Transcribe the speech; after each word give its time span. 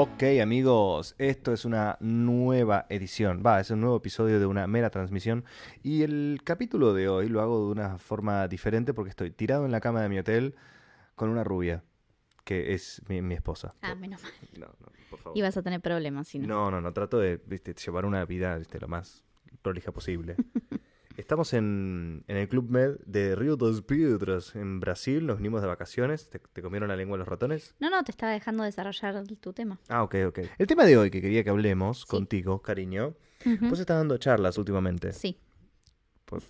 Ok 0.00 0.22
amigos, 0.40 1.16
esto 1.18 1.52
es 1.52 1.64
una 1.64 1.96
nueva 1.98 2.86
edición, 2.88 3.42
va, 3.44 3.58
es 3.58 3.72
un 3.72 3.80
nuevo 3.80 3.96
episodio 3.96 4.38
de 4.38 4.46
una 4.46 4.68
mera 4.68 4.90
transmisión 4.90 5.44
y 5.82 6.04
el 6.04 6.38
capítulo 6.44 6.94
de 6.94 7.08
hoy 7.08 7.28
lo 7.28 7.40
hago 7.40 7.66
de 7.66 7.72
una 7.72 7.98
forma 7.98 8.46
diferente 8.46 8.94
porque 8.94 9.10
estoy 9.10 9.32
tirado 9.32 9.64
en 9.64 9.72
la 9.72 9.80
cama 9.80 10.00
de 10.00 10.08
mi 10.08 10.16
hotel 10.16 10.54
con 11.16 11.30
una 11.30 11.42
rubia, 11.42 11.82
que 12.44 12.74
es 12.74 13.02
mi, 13.08 13.34
esposa. 13.34 13.74
Ah, 13.82 13.96
menos 13.96 14.22
mal. 14.22 14.30
No, 14.56 14.66
no, 14.66 14.92
por 15.10 15.18
favor. 15.18 15.36
Ibas 15.36 15.56
a 15.56 15.62
tener 15.62 15.80
problemas, 15.80 16.28
si 16.28 16.38
no. 16.38 16.46
No, 16.46 16.70
no, 16.70 16.80
no, 16.80 16.92
trato 16.92 17.18
de 17.18 17.40
llevar 17.84 18.06
una 18.06 18.24
vida 18.24 18.56
lo 18.80 18.86
más 18.86 19.24
prolija 19.62 19.90
posible. 19.90 20.36
Estamos 21.18 21.52
en, 21.52 22.22
el 22.28 22.48
Club 22.48 22.70
Med 22.70 23.00
de 23.04 23.34
Río 23.34 23.56
dos 23.56 23.82
Piedras, 23.82 24.54
en 24.54 24.78
Brasil. 24.78 25.26
Nos 25.26 25.38
vinimos 25.38 25.60
de 25.60 25.66
vacaciones. 25.66 26.30
¿Te, 26.30 26.62
comieron 26.62 26.90
la 26.90 26.94
lengua 26.94 27.18
los 27.18 27.26
ratones? 27.26 27.74
No, 27.80 27.90
no, 27.90 28.04
te 28.04 28.12
estaba 28.12 28.30
dejando 28.30 28.62
desarrollar 28.62 29.26
tu 29.26 29.52
tema. 29.52 29.80
Ah, 29.88 30.04
ok, 30.04 30.14
ok. 30.28 30.38
El 30.58 30.68
tema 30.68 30.84
de 30.84 30.96
hoy 30.96 31.10
que 31.10 31.20
quería 31.20 31.42
que 31.42 31.50
hablemos 31.50 32.06
contigo, 32.06 32.62
cariño. 32.62 33.16
Vos 33.62 33.80
estás 33.80 33.96
dando 33.96 34.16
charlas 34.18 34.58
últimamente. 34.58 35.12
Sí. 35.12 35.40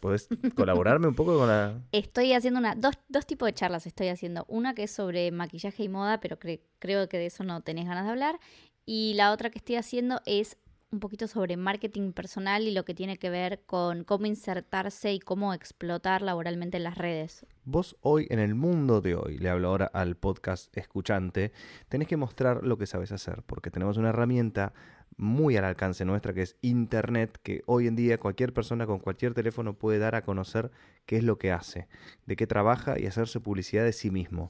¿Puedes 0.00 0.28
colaborarme 0.54 1.08
un 1.08 1.14
poco 1.14 1.38
con 1.38 1.48
la...? 1.48 1.80
Estoy 1.92 2.34
haciendo 2.34 2.60
una... 2.60 2.74
Dos, 2.74 2.98
dos 3.08 3.24
tipos 3.24 3.46
de 3.46 3.54
charlas 3.54 3.86
estoy 3.86 4.08
haciendo. 4.08 4.44
Una 4.48 4.74
que 4.74 4.82
es 4.82 4.90
sobre 4.90 5.30
maquillaje 5.30 5.84
y 5.84 5.88
moda, 5.88 6.20
pero 6.20 6.38
creo 6.38 7.08
que 7.08 7.16
de 7.16 7.26
eso 7.26 7.42
no 7.42 7.62
tenés 7.62 7.86
ganas 7.86 8.04
de 8.04 8.10
hablar. 8.10 8.38
Y 8.84 9.14
la 9.14 9.32
otra 9.32 9.48
que 9.48 9.60
estoy 9.60 9.76
haciendo 9.76 10.20
es 10.26 10.58
un 10.90 11.00
poquito 11.00 11.28
sobre 11.28 11.56
marketing 11.56 12.12
personal 12.12 12.62
y 12.62 12.72
lo 12.72 12.84
que 12.84 12.94
tiene 12.94 13.18
que 13.18 13.28
ver 13.28 13.60
con 13.66 14.04
cómo 14.04 14.26
insertarse 14.26 15.12
y 15.12 15.20
cómo 15.20 15.52
explotar 15.52 16.22
laboralmente 16.22 16.78
en 16.78 16.84
las 16.84 16.96
redes. 16.96 17.44
Vos 17.64 17.96
hoy, 18.00 18.26
en 18.30 18.38
el 18.38 18.54
mundo 18.54 19.02
de 19.02 19.14
hoy, 19.14 19.36
le 19.36 19.50
hablo 19.50 19.68
ahora 19.68 19.90
al 19.92 20.16
podcast 20.16 20.74
escuchante, 20.76 21.52
tenés 21.88 22.08
que 22.08 22.16
mostrar 22.16 22.64
lo 22.64 22.78
que 22.78 22.86
sabes 22.86 23.12
hacer, 23.12 23.42
porque 23.44 23.70
tenemos 23.70 23.98
una 23.98 24.08
herramienta 24.08 24.72
muy 25.18 25.56
al 25.56 25.64
alcance 25.64 26.06
nuestra 26.06 26.32
que 26.32 26.42
es 26.42 26.56
Internet, 26.62 27.38
que 27.42 27.62
hoy 27.66 27.86
en 27.86 27.96
día 27.96 28.18
cualquier 28.18 28.54
persona 28.54 28.86
con 28.86 28.98
cualquier 28.98 29.34
teléfono 29.34 29.74
puede 29.74 29.98
dar 29.98 30.14
a 30.14 30.22
conocer 30.22 30.70
qué 31.04 31.18
es 31.18 31.24
lo 31.24 31.36
que 31.36 31.52
hace, 31.52 31.88
de 32.24 32.36
qué 32.36 32.46
trabaja 32.46 32.98
y 32.98 33.06
hacerse 33.06 33.40
publicidad 33.40 33.84
de 33.84 33.92
sí 33.92 34.10
mismo. 34.10 34.48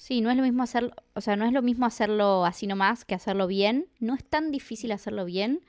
Sí, 0.00 0.22
no 0.22 0.30
es 0.30 0.36
lo 0.38 0.42
mismo 0.42 0.62
hacerlo, 0.62 0.94
o 1.14 1.20
sea, 1.20 1.36
no 1.36 1.44
es 1.44 1.52
lo 1.52 1.60
mismo 1.60 1.84
hacerlo 1.84 2.46
así 2.46 2.66
nomás 2.66 3.04
que 3.04 3.14
hacerlo 3.14 3.46
bien. 3.46 3.86
No 3.98 4.14
es 4.14 4.24
tan 4.24 4.50
difícil 4.50 4.92
hacerlo 4.92 5.26
bien. 5.26 5.60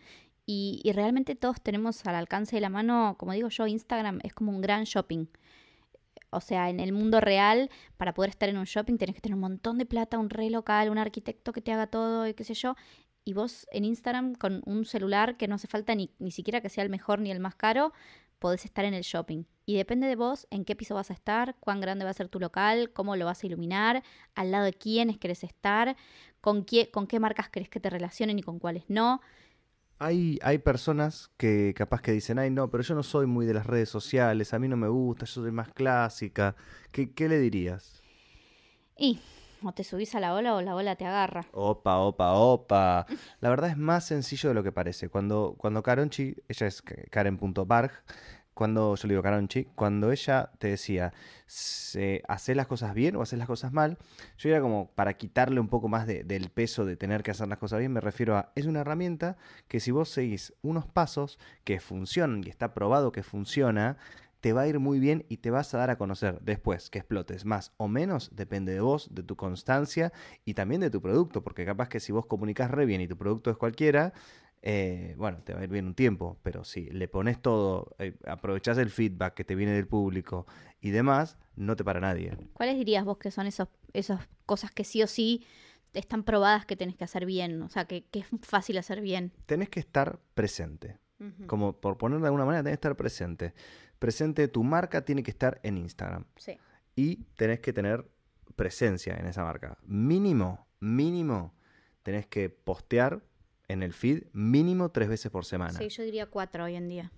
Y, 0.46 0.80
y, 0.86 0.94
realmente 0.94 1.36
todos 1.36 1.62
tenemos 1.62 2.06
al 2.06 2.16
alcance 2.16 2.56
de 2.56 2.62
la 2.62 2.70
mano, 2.70 3.16
como 3.20 3.34
digo 3.34 3.50
yo, 3.50 3.68
Instagram 3.68 4.20
es 4.24 4.34
como 4.34 4.54
un 4.54 4.62
gran 4.62 4.86
shopping. 4.86 5.26
O 6.30 6.40
sea, 6.40 6.70
en 6.70 6.80
el 6.80 6.94
mundo 6.94 7.20
real, 7.20 7.70
para 7.98 8.14
poder 8.14 8.30
estar 8.30 8.48
en 8.48 8.58
un 8.58 8.64
shopping, 8.64 8.96
tenés 8.98 9.16
que 9.16 9.22
tener 9.22 9.36
un 9.36 9.42
montón 9.42 9.78
de 9.78 9.86
plata, 9.86 10.18
un 10.18 10.30
rey 10.30 10.50
local, 10.50 10.90
un 10.90 10.98
arquitecto 10.98 11.52
que 11.52 11.62
te 11.62 11.74
haga 11.74 11.88
todo 11.88 12.26
y 12.26 12.34
qué 12.34 12.46
sé 12.46 12.54
yo. 12.54 12.76
Y 13.26 13.34
vos 13.34 13.68
en 13.74 13.84
Instagram, 13.84 14.36
con 14.36 14.62
un 14.66 14.86
celular 14.86 15.36
que 15.36 15.50
no 15.50 15.56
hace 15.56 15.68
falta 15.68 15.94
ni, 15.94 16.10
ni 16.20 16.32
siquiera 16.32 16.62
que 16.62 16.70
sea 16.70 16.86
el 16.86 16.90
mejor 16.90 17.20
ni 17.20 17.32
el 17.32 17.42
más 17.42 17.56
caro, 17.56 17.92
podés 18.40 18.64
estar 18.64 18.86
en 18.86 18.94
el 18.94 19.04
shopping. 19.04 19.44
Y 19.72 19.78
depende 19.78 20.06
de 20.06 20.18
vos 20.18 20.48
en 20.52 20.66
qué 20.66 20.76
piso 20.76 20.96
vas 20.96 21.12
a 21.12 21.14
estar, 21.14 21.56
cuán 21.62 21.80
grande 21.80 22.04
va 22.04 22.12
a 22.12 22.14
ser 22.14 22.28
tu 22.28 22.42
local, 22.42 22.92
cómo 22.92 23.16
lo 23.16 23.24
vas 23.24 23.42
a 23.42 23.46
iluminar, 23.48 24.04
al 24.36 24.52
lado 24.52 24.66
de 24.66 24.74
quiénes 24.74 25.18
querés 25.18 25.46
estar, 25.46 25.96
con 26.42 26.66
qué, 26.66 26.92
con 26.92 27.08
qué 27.08 27.22
marcas 27.22 27.48
querés 27.48 27.70
que 27.70 27.80
te 27.80 27.90
relacionen 27.90 28.38
y 28.38 28.44
con 28.44 28.60
cuáles 28.60 28.84
no. 28.90 29.22
Hay, 29.98 30.40
hay 30.44 30.58
personas 30.58 31.32
que 31.38 31.74
capaz 31.74 32.02
que 32.02 32.12
dicen, 32.12 32.38
ay 32.38 32.50
no, 32.50 32.70
pero 32.70 32.84
yo 32.84 32.96
no 32.96 33.02
soy 33.02 33.28
muy 33.28 33.46
de 33.46 33.54
las 33.54 33.66
redes 33.66 33.88
sociales, 33.88 34.54
a 34.54 34.60
mí 34.60 34.68
no 34.68 34.76
me 34.76 34.90
gusta, 34.90 35.24
yo 35.26 35.42
soy 35.42 35.52
más 35.54 35.70
clásica. 35.70 36.54
¿Qué, 36.92 37.14
qué 37.14 37.30
le 37.30 37.40
dirías? 37.40 38.04
Y 38.98 39.22
o 39.64 39.72
te 39.72 39.84
subís 39.84 40.16
a 40.16 40.20
la 40.20 40.34
ola 40.34 40.56
o 40.56 40.62
la 40.62 40.76
ola 40.76 40.96
te 40.96 41.06
agarra. 41.06 41.46
Opa, 41.54 42.00
opa, 42.00 42.34
opa. 42.34 43.06
La 43.40 43.50
verdad 43.50 43.70
es 43.70 43.78
más 43.78 44.06
sencillo 44.06 44.50
de 44.50 44.56
lo 44.56 44.64
que 44.64 44.72
parece. 44.72 45.10
Cuando, 45.10 45.56
cuando 45.58 45.84
Karonchi, 45.84 46.36
ella 46.48 46.68
es 46.68 46.82
Karen.barg, 46.82 47.92
cuando 48.54 48.96
yo 48.96 49.08
le 49.08 49.14
digo 49.14 49.24
Karonchi, 49.24 49.66
cuando 49.76 50.12
ella 50.12 50.52
te 50.60 50.68
decía, 50.68 51.14
hacer 52.28 52.56
las 52.56 52.68
cosas 52.68 52.94
bien 52.94 53.16
o 53.16 53.22
hacer 53.22 53.40
las 53.40 53.48
cosas 53.48 53.72
mal, 53.72 53.98
yo 54.38 54.50
era 54.50 54.62
como 54.62 54.92
para 54.92 55.14
quitarle 55.14 55.60
un 55.60 55.68
poco 55.68 55.88
más 55.88 56.06
del 56.08 56.50
peso 56.50 56.86
de 56.86 56.96
tener 56.96 57.24
que 57.24 57.32
hacer 57.32 57.48
las 57.48 57.58
cosas 57.58 57.80
bien, 57.80 57.94
me 57.94 58.02
refiero 58.02 58.38
a, 58.38 58.52
es 58.56 58.66
una 58.66 58.82
herramienta 58.82 59.38
que 59.68 59.80
si 59.80 59.92
vos 59.92 60.10
seguís 60.10 60.54
unos 60.62 60.86
pasos 60.86 61.40
que 61.64 61.80
funcionan 61.80 62.44
y 62.46 62.50
está 62.50 62.74
probado 62.74 63.12
que 63.12 63.24
funciona, 63.24 63.98
te 64.42 64.54
va 64.54 64.62
a 64.62 64.68
ir 64.68 64.80
muy 64.80 65.00
bien 65.00 65.26
y 65.30 65.38
te 65.38 65.52
vas 65.52 65.74
a 65.74 65.78
dar 65.78 65.92
a 65.92 65.98
conocer 65.98 66.40
después 66.42 66.90
que 66.90 67.00
explotes. 67.00 67.46
Más 67.46 67.74
o 67.78 67.88
menos, 67.88 68.32
depende 68.36 68.74
de 68.74 68.82
vos, 68.82 69.14
de 69.14 69.22
tu 69.22 69.36
constancia 69.36 70.12
y 70.46 70.56
también 70.56 70.82
de 70.82 70.90
tu 70.90 71.00
producto, 71.00 71.44
porque 71.44 71.64
capaz 71.64 71.90
que 71.90 72.00
si 72.00 72.12
vos 72.12 72.26
comunicas 72.26 72.72
re 72.72 72.86
bien 72.88 73.02
y 73.02 73.08
tu 73.08 73.18
producto 73.18 73.52
es 73.52 73.58
cualquiera, 73.58 74.14
eh, 74.62 75.16
bueno, 75.18 75.40
te 75.44 75.54
va 75.54 75.62
a 75.62 75.64
ir 75.64 75.70
bien 75.70 75.86
un 75.86 75.96
tiempo, 75.96 76.38
pero 76.44 76.64
si 76.64 76.90
le 76.90 77.08
pones 77.08 77.42
todo, 77.42 77.96
eh, 78.00 78.16
aprovechás 78.26 78.78
el 78.78 78.90
feedback 78.90 79.34
que 79.34 79.44
te 79.44 79.56
viene 79.56 79.74
del 79.74 79.88
público 79.88 80.46
y 80.80 80.92
demás, 80.92 81.38
no 81.56 81.76
te 81.76 81.84
para 81.84 82.00
nadie. 82.00 82.38
¿Cuáles 82.54 82.78
dirías 82.78 83.06
vos 83.06 83.18
que 83.18 83.32
son 83.32 83.48
esos, 83.48 83.68
esas 83.94 84.28
cosas 84.46 84.72
que 84.72 84.84
sí 84.84 85.02
o 85.04 85.08
sí 85.08 85.46
están 85.94 86.24
probadas 86.24 86.66
que 86.66 86.76
tenés 86.76 86.96
que 86.96 87.04
hacer 87.04 87.26
bien? 87.26 87.62
O 87.62 87.70
sea, 87.70 87.86
que, 87.86 88.04
que 88.06 88.20
es 88.20 88.28
fácil 88.42 88.78
hacer 88.78 89.02
bien. 89.02 89.32
Tenés 89.46 89.70
que 89.70 89.80
estar 89.80 90.20
presente. 90.34 90.98
Como 91.46 91.80
por 91.80 92.00
ponerlo 92.00 92.24
de 92.24 92.30
alguna 92.30 92.46
manera, 92.46 92.64
tenés 92.64 92.80
que 92.80 92.88
estar 92.88 92.96
presente 92.96 93.54
presente 94.02 94.48
tu 94.48 94.64
marca 94.64 95.06
tiene 95.06 95.22
que 95.22 95.30
estar 95.30 95.60
en 95.62 95.78
Instagram. 95.78 96.26
Sí. 96.36 96.58
Y 96.96 97.18
tenés 97.38 97.60
que 97.60 97.72
tener 97.72 98.10
presencia 98.56 99.16
en 99.16 99.28
esa 99.28 99.44
marca. 99.44 99.78
Mínimo, 99.84 100.68
mínimo, 100.80 101.54
tenés 102.02 102.26
que 102.26 102.50
postear 102.50 103.22
en 103.72 103.84
el 103.84 103.94
feed 103.94 104.24
mínimo 104.34 104.90
tres 104.90 105.10
veces 105.10 105.32
por 105.32 105.46
semana. 105.46 105.78
Sí, 105.78 105.90
yo 105.90 106.04
diría 106.04 106.26
cuatro 106.26 106.66
hoy 106.66 106.76
en 106.76 106.88
día. 106.88 107.12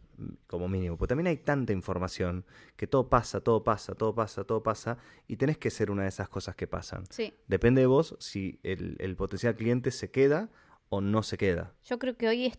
Como 0.47 0.69
mínimo. 0.69 0.97
Porque 0.97 1.09
también 1.09 1.27
hay 1.27 1.37
tanta 1.37 1.73
información 1.73 2.45
que 2.75 2.85
todo 2.85 3.09
pasa, 3.09 3.41
todo 3.41 3.63
pasa, 3.63 3.95
todo 3.95 4.13
pasa, 4.13 4.43
todo 4.43 4.61
pasa. 4.61 4.97
Y 5.27 5.37
tenés 5.37 5.57
que 5.57 5.71
ser 5.71 5.89
una 5.89 6.03
de 6.03 6.09
esas 6.09 6.29
cosas 6.29 6.55
que 6.55 6.67
pasan. 6.67 7.05
Sí. 7.09 7.33
Depende 7.47 7.81
de 7.81 7.87
vos 7.87 8.15
si 8.19 8.59
el, 8.63 8.95
el 8.99 9.15
potencial 9.15 9.55
cliente 9.55 9.91
se 9.91 10.11
queda 10.11 10.49
o 10.89 11.01
no 11.01 11.23
se 11.23 11.37
queda. 11.37 11.73
Yo 11.83 11.97
creo 11.97 12.15
que 12.15 12.27
hoy 12.27 12.53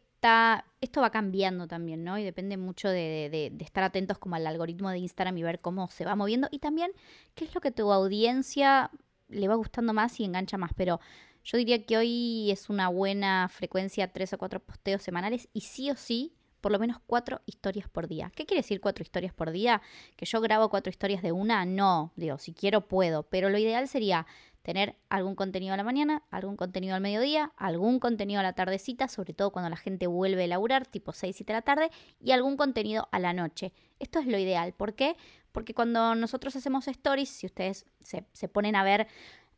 esto 0.81 1.01
va 1.01 1.11
cambiando 1.11 1.69
también, 1.69 2.05
¿no? 2.05 2.19
Y 2.19 2.25
depende 2.25 2.57
mucho 2.57 2.89
de, 2.89 3.53
estar 3.61 3.85
atentos 3.85 4.19
como 4.19 4.37
al 4.37 4.47
algoritmo 4.47 4.91
de 4.91 4.99
Instagram 4.99 5.37
y 5.39 5.43
ver 5.43 5.61
cómo 5.61 5.91
se 5.91 6.05
va 6.05 6.17
moviendo 6.17 6.49
y 6.51 6.59
también 6.61 6.93
qué 7.35 7.45
es 7.45 7.55
lo 7.55 7.61
que 7.61 7.71
tu 7.71 7.93
audiencia 7.93 8.91
le 9.29 9.49
va 9.49 9.55
gustando 9.55 9.93
más 9.93 10.19
y 10.21 10.25
engancha 10.25 10.57
más. 10.57 10.73
Pero 10.75 11.01
yo 11.45 11.59
diría 11.59 11.85
que 11.85 11.97
hoy 11.97 12.51
es 12.51 12.71
una 12.71 12.89
buena 12.89 13.49
frecuencia, 13.49 14.13
tres 14.13 14.33
o 14.33 14.39
cuatro 14.39 14.61
posteos 14.61 15.03
semanales 15.03 15.49
y 15.53 15.61
sí 15.63 15.91
o 15.91 15.97
sí 15.97 16.35
por 16.61 16.73
lo 16.73 16.79
menos 16.79 16.97
cuatro 17.07 17.43
historias 17.45 17.91
por 17.91 18.09
día. 18.09 18.33
¿Qué 18.35 18.47
quiere 18.47 18.63
decir 18.63 18.81
cuatro 18.81 19.03
historias 19.03 19.35
por 19.35 19.51
día? 19.51 19.83
¿Que 20.17 20.25
yo 20.25 20.41
grabo 20.41 20.71
cuatro 20.71 20.89
historias 20.91 21.21
de 21.21 21.31
una? 21.31 21.67
No, 21.67 22.15
digo, 22.17 22.39
si 22.39 22.55
quiero 22.55 22.89
puedo, 22.89 23.25
pero 23.25 23.51
lo 23.51 23.59
ideal 23.59 23.87
sería 23.87 24.27
tener 24.65 24.97
algún 25.11 25.35
contenido 25.35 25.75
a 25.75 25.77
la 25.77 25.85
mañana, 25.85 26.23
algún 26.31 26.57
contenido 26.57 26.95
al 26.95 27.03
mediodía, 27.03 27.53
algún 27.59 28.01
contenido 28.01 28.41
a 28.41 28.43
la 28.43 28.55
tardecita, 28.55 29.09
sobre 29.09 29.35
todo 29.35 29.53
cuando 29.53 29.69
la 29.69 29.77
gente 29.77 30.07
vuelve 30.07 30.45
a 30.45 30.47
laburar, 30.47 30.87
tipo 30.87 31.13
6, 31.13 31.37
7 31.37 31.53
de 31.53 31.57
la 31.59 31.63
tarde, 31.63 31.91
y 32.19 32.33
algún 32.33 32.57
contenido 32.57 33.07
a 33.13 33.19
la 33.19 33.35
noche. 33.35 33.75
Esto 33.99 34.19
es 34.21 34.27
lo 34.27 34.39
ideal. 34.39 34.73
¿Por 34.73 34.95
qué? 34.95 35.17
Porque 35.53 35.75
cuando 35.75 36.15
nosotros 36.15 36.57
hacemos 36.57 36.89
stories, 36.89 37.29
si 37.29 37.45
ustedes 37.45 37.85
se, 38.01 38.49
ponen 38.49 38.75
a 38.75 38.85
ver, 38.85 39.07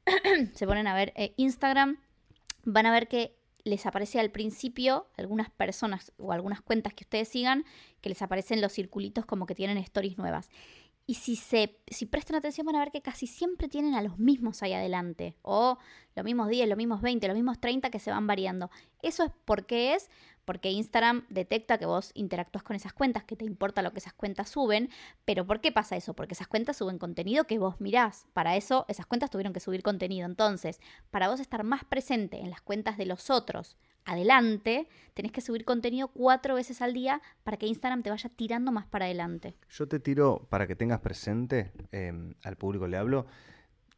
se 0.54 0.66
ponen 0.66 0.86
a 0.86 0.94
ver 0.94 1.12
eh, 1.16 1.34
Instagram, 1.36 1.98
van 2.64 2.86
a 2.86 2.92
ver 2.92 3.08
que 3.08 3.36
les 3.64 3.84
aparece 3.84 4.20
al 4.20 4.30
principio 4.30 5.08
algunas 5.16 5.50
personas 5.50 6.12
o 6.18 6.32
algunas 6.32 6.60
cuentas 6.60 6.94
que 6.94 7.04
ustedes 7.04 7.28
sigan, 7.28 7.64
que 8.00 8.08
les 8.08 8.22
aparecen 8.22 8.60
los 8.60 8.72
circulitos 8.72 9.26
como 9.26 9.46
que 9.46 9.56
tienen 9.56 9.76
stories 9.78 10.18
nuevas. 10.18 10.50
Y 11.08 11.14
si, 11.14 11.36
se, 11.36 11.78
si 11.86 12.06
prestan 12.06 12.36
atención 12.36 12.66
van 12.66 12.76
a 12.76 12.80
ver 12.80 12.90
que 12.90 13.02
casi 13.02 13.26
siempre 13.26 13.68
tienen 13.68 13.94
a 13.94 14.02
los 14.02 14.18
mismos 14.18 14.62
ahí 14.62 14.72
adelante. 14.72 15.36
O 15.42 15.78
los 16.14 16.24
mismos 16.24 16.48
10, 16.48 16.68
los 16.68 16.76
mismos 16.76 17.00
20, 17.00 17.26
los 17.28 17.36
mismos 17.36 17.60
30 17.60 17.90
que 17.90 17.98
se 17.98 18.10
van 18.10 18.26
variando. 18.26 18.70
Eso 19.02 19.24
es 19.24 19.32
porque 19.44 19.94
es 19.94 20.10
porque 20.46 20.70
Instagram 20.70 21.26
detecta 21.28 21.76
que 21.76 21.84
vos 21.84 22.12
interactúas 22.14 22.62
con 22.62 22.74
esas 22.74 22.94
cuentas, 22.94 23.24
que 23.24 23.36
te 23.36 23.44
importa 23.44 23.82
lo 23.82 23.92
que 23.92 23.98
esas 23.98 24.14
cuentas 24.14 24.48
suben. 24.48 24.88
Pero 25.26 25.46
¿por 25.46 25.60
qué 25.60 25.72
pasa 25.72 25.96
eso? 25.96 26.14
Porque 26.14 26.32
esas 26.32 26.48
cuentas 26.48 26.78
suben 26.78 26.98
contenido 26.98 27.44
que 27.44 27.58
vos 27.58 27.78
mirás. 27.80 28.26
Para 28.32 28.56
eso 28.56 28.86
esas 28.88 29.04
cuentas 29.04 29.28
tuvieron 29.28 29.52
que 29.52 29.60
subir 29.60 29.82
contenido. 29.82 30.24
Entonces, 30.24 30.80
para 31.10 31.28
vos 31.28 31.40
estar 31.40 31.64
más 31.64 31.84
presente 31.84 32.40
en 32.40 32.48
las 32.48 32.62
cuentas 32.62 32.96
de 32.96 33.04
los 33.04 33.28
otros 33.28 33.76
adelante, 34.06 34.88
tenés 35.14 35.32
que 35.32 35.40
subir 35.40 35.64
contenido 35.64 36.08
cuatro 36.08 36.54
veces 36.54 36.80
al 36.80 36.94
día 36.94 37.20
para 37.42 37.56
que 37.56 37.66
Instagram 37.66 38.04
te 38.04 38.10
vaya 38.10 38.30
tirando 38.30 38.70
más 38.70 38.86
para 38.86 39.06
adelante. 39.06 39.56
Yo 39.68 39.88
te 39.88 39.98
tiro, 39.98 40.46
para 40.48 40.68
que 40.68 40.76
tengas 40.76 41.00
presente, 41.00 41.72
eh, 41.90 42.12
al 42.44 42.56
público 42.56 42.86
le 42.86 42.96
hablo, 42.96 43.26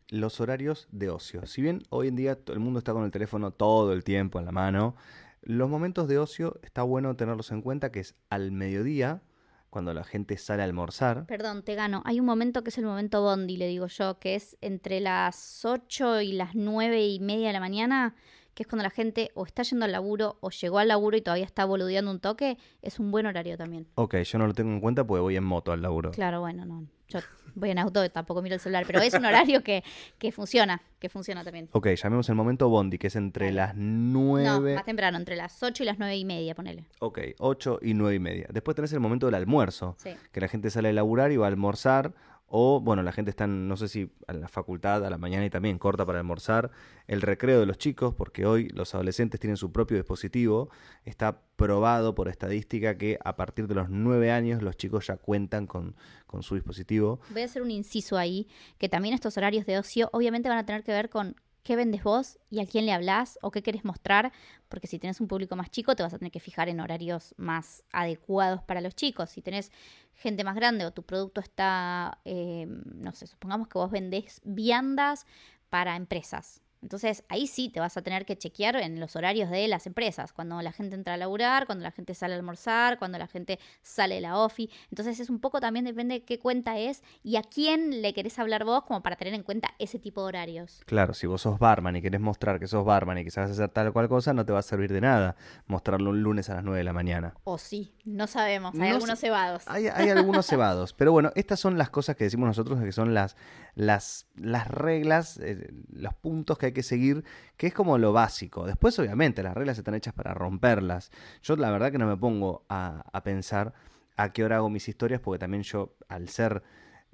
los 0.08 0.40
horarios 0.40 0.88
de 0.90 1.10
ocio. 1.10 1.46
Si 1.46 1.60
bien 1.60 1.82
hoy 1.90 2.08
en 2.08 2.16
día 2.16 2.42
todo 2.42 2.54
el 2.54 2.60
mundo 2.60 2.78
está 2.78 2.92
con 2.92 3.04
el 3.04 3.10
teléfono 3.10 3.50
todo 3.50 3.92
el 3.92 4.02
tiempo 4.02 4.38
en 4.38 4.46
la 4.46 4.52
mano, 4.52 4.96
los 5.42 5.68
momentos 5.68 6.08
de 6.08 6.18
ocio 6.18 6.58
está 6.62 6.82
bueno 6.82 7.16
tenerlos 7.16 7.50
en 7.50 7.62
cuenta 7.62 7.90
que 7.90 8.00
es 8.00 8.14
al 8.30 8.52
mediodía, 8.52 9.22
cuando 9.70 9.92
la 9.92 10.04
gente 10.04 10.36
sale 10.38 10.62
a 10.62 10.64
almorzar. 10.64 11.26
Perdón, 11.26 11.62
te 11.62 11.74
gano. 11.74 12.02
Hay 12.04 12.20
un 12.20 12.26
momento 12.26 12.62
que 12.62 12.70
es 12.70 12.78
el 12.78 12.84
momento 12.84 13.22
Bondi, 13.22 13.56
le 13.56 13.66
digo 13.66 13.86
yo, 13.86 14.18
que 14.18 14.34
es 14.34 14.56
entre 14.60 15.00
las 15.00 15.64
8 15.64 16.22
y 16.22 16.32
las 16.32 16.54
9 16.54 17.06
y 17.06 17.20
media 17.20 17.48
de 17.48 17.52
la 17.52 17.60
mañana, 17.60 18.14
que 18.54 18.62
es 18.62 18.66
cuando 18.66 18.82
la 18.82 18.90
gente 18.90 19.30
o 19.34 19.44
está 19.44 19.62
yendo 19.62 19.84
al 19.84 19.92
laburo 19.92 20.38
o 20.40 20.50
llegó 20.50 20.78
al 20.78 20.88
laburo 20.88 21.16
y 21.16 21.20
todavía 21.20 21.44
está 21.44 21.64
boludeando 21.64 22.10
un 22.10 22.20
toque, 22.20 22.58
es 22.82 22.98
un 22.98 23.10
buen 23.10 23.26
horario 23.26 23.56
también. 23.56 23.86
Ok, 23.94 24.16
yo 24.16 24.38
no 24.38 24.46
lo 24.46 24.54
tengo 24.54 24.72
en 24.72 24.80
cuenta 24.80 25.06
porque 25.06 25.20
voy 25.20 25.36
en 25.36 25.44
moto 25.44 25.70
al 25.70 25.82
laburo. 25.82 26.10
Claro, 26.12 26.40
bueno, 26.40 26.64
no. 26.64 26.86
Yo 27.08 27.20
voy 27.54 27.70
en 27.70 27.78
auto, 27.78 28.08
tampoco 28.10 28.42
miro 28.42 28.54
el 28.54 28.60
celular, 28.60 28.84
pero 28.86 29.00
es 29.00 29.14
un 29.14 29.24
horario 29.24 29.62
que, 29.62 29.82
que 30.18 30.30
funciona, 30.30 30.80
que 30.98 31.08
funciona 31.08 31.42
también. 31.42 31.68
Ok, 31.72 31.88
llamemos 31.88 32.28
el 32.28 32.34
momento 32.34 32.68
Bondi, 32.68 32.98
que 32.98 33.06
es 33.08 33.16
entre 33.16 33.50
las 33.50 33.74
No, 33.74 34.36
9... 34.38 34.74
más 34.74 34.84
temprano, 34.84 35.16
entre 35.18 35.34
las 35.36 35.62
8 35.62 35.82
y 35.82 35.86
las 35.86 35.98
9 35.98 36.16
y 36.16 36.24
media, 36.24 36.54
ponele. 36.54 36.84
Ok, 37.00 37.18
8 37.38 37.80
y 37.82 37.94
9 37.94 38.14
y 38.14 38.18
media. 38.20 38.46
Después 38.50 38.74
tenés 38.74 38.92
el 38.92 39.00
momento 39.00 39.26
del 39.26 39.34
almuerzo, 39.36 39.96
Sí. 39.98 40.10
que 40.32 40.40
la 40.40 40.48
gente 40.48 40.70
sale 40.70 40.90
a 40.90 40.92
laburar 40.92 41.32
y 41.32 41.36
va 41.36 41.46
a 41.46 41.48
almorzar. 41.48 42.12
O, 42.48 42.80
bueno, 42.80 43.02
la 43.02 43.12
gente 43.12 43.30
está, 43.30 43.44
en, 43.44 43.68
no 43.68 43.76
sé 43.76 43.88
si 43.88 44.10
en 44.26 44.40
la 44.40 44.48
facultad 44.48 45.04
a 45.04 45.10
la 45.10 45.18
mañana 45.18 45.44
y 45.44 45.50
también 45.50 45.78
corta 45.78 46.06
para 46.06 46.18
almorzar. 46.18 46.70
El 47.06 47.20
recreo 47.20 47.60
de 47.60 47.66
los 47.66 47.76
chicos, 47.76 48.14
porque 48.14 48.46
hoy 48.46 48.68
los 48.70 48.94
adolescentes 48.94 49.38
tienen 49.38 49.56
su 49.56 49.70
propio 49.70 49.98
dispositivo. 49.98 50.70
Está 51.04 51.42
probado 51.56 52.14
por 52.14 52.28
estadística 52.28 52.96
que 52.96 53.18
a 53.22 53.36
partir 53.36 53.66
de 53.66 53.74
los 53.74 53.90
9 53.90 54.30
años 54.30 54.62
los 54.62 54.76
chicos 54.76 55.06
ya 55.08 55.16
cuentan 55.18 55.66
con, 55.66 55.94
con 56.26 56.42
su 56.42 56.54
dispositivo. 56.54 57.20
Voy 57.30 57.42
a 57.42 57.44
hacer 57.44 57.62
un 57.62 57.70
inciso 57.70 58.16
ahí, 58.16 58.48
que 58.78 58.88
también 58.88 59.14
estos 59.14 59.36
horarios 59.36 59.66
de 59.66 59.78
ocio 59.78 60.08
obviamente 60.12 60.48
van 60.48 60.58
a 60.58 60.64
tener 60.64 60.82
que 60.84 60.92
ver 60.92 61.10
con 61.10 61.36
qué 61.68 61.76
vendes 61.76 62.02
vos 62.02 62.38
y 62.48 62.60
a 62.60 62.66
quién 62.66 62.86
le 62.86 62.94
hablas 62.94 63.38
o 63.42 63.50
qué 63.50 63.62
querés 63.62 63.84
mostrar, 63.84 64.32
porque 64.70 64.86
si 64.86 64.98
tenés 64.98 65.20
un 65.20 65.28
público 65.28 65.54
más 65.54 65.70
chico 65.70 65.94
te 65.94 66.02
vas 66.02 66.14
a 66.14 66.18
tener 66.18 66.32
que 66.32 66.40
fijar 66.40 66.70
en 66.70 66.80
horarios 66.80 67.34
más 67.36 67.84
adecuados 67.92 68.62
para 68.62 68.80
los 68.80 68.94
chicos. 68.94 69.28
Si 69.28 69.42
tenés 69.42 69.70
gente 70.14 70.44
más 70.44 70.54
grande 70.54 70.86
o 70.86 70.92
tu 70.92 71.02
producto 71.02 71.42
está, 71.42 72.22
eh, 72.24 72.64
no 72.66 73.12
sé, 73.12 73.26
supongamos 73.26 73.68
que 73.68 73.76
vos 73.76 73.90
vendés 73.90 74.40
viandas 74.44 75.26
para 75.68 75.94
empresas. 75.96 76.62
Entonces 76.82 77.24
ahí 77.28 77.46
sí 77.46 77.68
te 77.68 77.80
vas 77.80 77.96
a 77.96 78.02
tener 78.02 78.24
que 78.24 78.36
chequear 78.36 78.76
en 78.76 79.00
los 79.00 79.16
horarios 79.16 79.50
de 79.50 79.66
las 79.68 79.86
empresas, 79.86 80.32
cuando 80.32 80.60
la 80.62 80.72
gente 80.72 80.94
entra 80.94 81.14
a 81.14 81.16
laburar, 81.16 81.66
cuando 81.66 81.82
la 81.84 81.90
gente 81.90 82.14
sale 82.14 82.34
a 82.34 82.36
almorzar, 82.36 82.98
cuando 82.98 83.18
la 83.18 83.26
gente 83.26 83.58
sale 83.82 84.16
de 84.16 84.20
la 84.20 84.38
ofi. 84.38 84.70
Entonces 84.90 85.20
es 85.20 85.30
un 85.30 85.40
poco 85.40 85.60
también 85.60 85.84
depende 85.84 86.16
de 86.16 86.24
qué 86.24 86.38
cuenta 86.38 86.78
es 86.78 87.02
y 87.22 87.36
a 87.36 87.42
quién 87.42 88.02
le 88.02 88.14
querés 88.14 88.38
hablar 88.38 88.64
vos 88.64 88.84
como 88.84 89.02
para 89.02 89.16
tener 89.16 89.34
en 89.34 89.42
cuenta 89.42 89.74
ese 89.78 89.98
tipo 89.98 90.22
de 90.22 90.28
horarios. 90.28 90.82
Claro, 90.86 91.14
si 91.14 91.26
vos 91.26 91.42
sos 91.42 91.58
barman 91.58 91.96
y 91.96 92.02
querés 92.02 92.20
mostrar 92.20 92.58
que 92.58 92.66
sos 92.66 92.84
barman 92.84 93.18
y 93.18 93.24
que 93.24 93.30
sabes 93.30 93.50
hacer 93.50 93.68
tal 93.70 93.88
o 93.88 93.92
cual 93.92 94.08
cosa, 94.08 94.32
no 94.32 94.44
te 94.44 94.52
va 94.52 94.60
a 94.60 94.62
servir 94.62 94.92
de 94.92 95.00
nada 95.00 95.36
mostrarlo 95.66 96.10
un 96.10 96.22
lunes 96.22 96.48
a 96.50 96.54
las 96.54 96.64
9 96.64 96.78
de 96.78 96.84
la 96.84 96.92
mañana. 96.92 97.34
O 97.44 97.58
sí, 97.58 97.92
no 98.04 98.26
sabemos, 98.26 98.74
hay 98.74 98.80
No 98.80 98.94
algunos 98.94 99.18
cebados. 99.18 99.62
Hay, 99.66 99.88
hay 99.88 100.10
algunos 100.10 100.46
cebados, 100.46 100.92
pero 100.92 101.12
bueno, 101.12 101.32
estas 101.34 101.60
son 101.60 101.78
las 101.78 101.90
cosas 101.90 102.16
que 102.16 102.24
decimos 102.24 102.46
nosotros 102.46 102.80
que 102.82 102.92
son 102.92 103.14
las, 103.14 103.36
las, 103.74 104.26
las 104.36 104.68
reglas, 104.68 105.38
eh, 105.38 105.70
los 105.90 106.14
puntos 106.14 106.58
que 106.58 106.66
hay 106.68 106.72
que 106.72 106.82
seguir, 106.82 107.24
que 107.56 107.66
es 107.68 107.74
como 107.74 107.98
lo 107.98 108.12
básico. 108.12 108.66
Después, 108.66 108.98
obviamente, 108.98 109.42
las 109.42 109.54
reglas 109.54 109.78
están 109.78 109.94
hechas 109.94 110.14
para 110.14 110.34
romperlas. 110.34 111.10
Yo 111.42 111.56
la 111.56 111.70
verdad 111.70 111.92
que 111.92 111.98
no 111.98 112.06
me 112.06 112.16
pongo 112.16 112.64
a, 112.68 113.04
a 113.12 113.22
pensar 113.22 113.74
a 114.16 114.32
qué 114.32 114.44
hora 114.44 114.56
hago 114.56 114.70
mis 114.70 114.88
historias, 114.88 115.20
porque 115.20 115.38
también 115.38 115.62
yo, 115.62 115.94
al 116.08 116.28
ser 116.28 116.62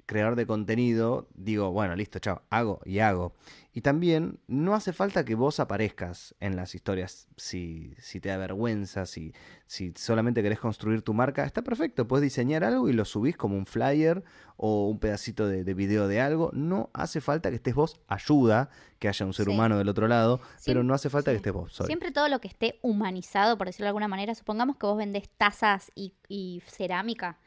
creador 0.05 0.35
de 0.35 0.45
contenido, 0.45 1.27
digo, 1.33 1.71
bueno, 1.71 1.95
listo, 1.95 2.19
chao, 2.19 2.43
hago 2.49 2.79
y 2.85 2.99
hago. 2.99 3.33
Y 3.73 3.81
también 3.81 4.39
no 4.47 4.73
hace 4.73 4.93
falta 4.93 5.25
que 5.25 5.35
vos 5.35 5.59
aparezcas 5.59 6.33
en 6.39 6.55
las 6.55 6.75
historias 6.75 7.27
si, 7.35 7.93
si 7.97 8.21
te 8.21 8.29
da 8.29 8.37
vergüenza, 8.37 9.05
si, 9.05 9.33
si 9.67 9.91
solamente 9.97 10.41
querés 10.41 10.59
construir 10.59 11.01
tu 11.01 11.13
marca, 11.13 11.43
está 11.43 11.61
perfecto, 11.61 12.07
puedes 12.07 12.23
diseñar 12.23 12.63
algo 12.63 12.87
y 12.87 12.93
lo 12.93 13.03
subís 13.03 13.35
como 13.35 13.57
un 13.57 13.65
flyer 13.65 14.23
o 14.55 14.87
un 14.87 14.99
pedacito 14.99 15.47
de, 15.47 15.65
de 15.65 15.73
video 15.73 16.07
de 16.07 16.21
algo. 16.21 16.51
No 16.53 16.89
hace 16.93 17.19
falta 17.19 17.49
que 17.49 17.57
estés 17.57 17.75
vos, 17.75 17.99
ayuda 18.07 18.69
que 18.99 19.09
haya 19.09 19.25
un 19.25 19.33
ser 19.33 19.45
Sí. 19.47 19.51
humano 19.51 19.77
del 19.77 19.89
otro 19.89 20.07
lado, 20.07 20.39
pero 20.65 20.83
no 20.83 20.93
hace 20.93 21.09
falta 21.09 21.31
que 21.31 21.37
estés 21.37 21.51
vos. 21.51 21.73
sorry. 21.73 21.87
Siempre 21.87 22.11
todo 22.11 22.29
lo 22.29 22.39
que 22.39 22.47
esté 22.47 22.79
humanizado, 22.81 23.57
por 23.57 23.67
decirlo 23.67 23.85
de 23.85 23.89
alguna 23.89 24.07
manera, 24.07 24.35
supongamos 24.35 24.77
que 24.77 24.85
vos 24.85 24.97
vendés 24.97 25.29
tazas 25.37 25.91
y, 25.95 26.13
y 26.29 26.61
cerámica. 26.67 27.39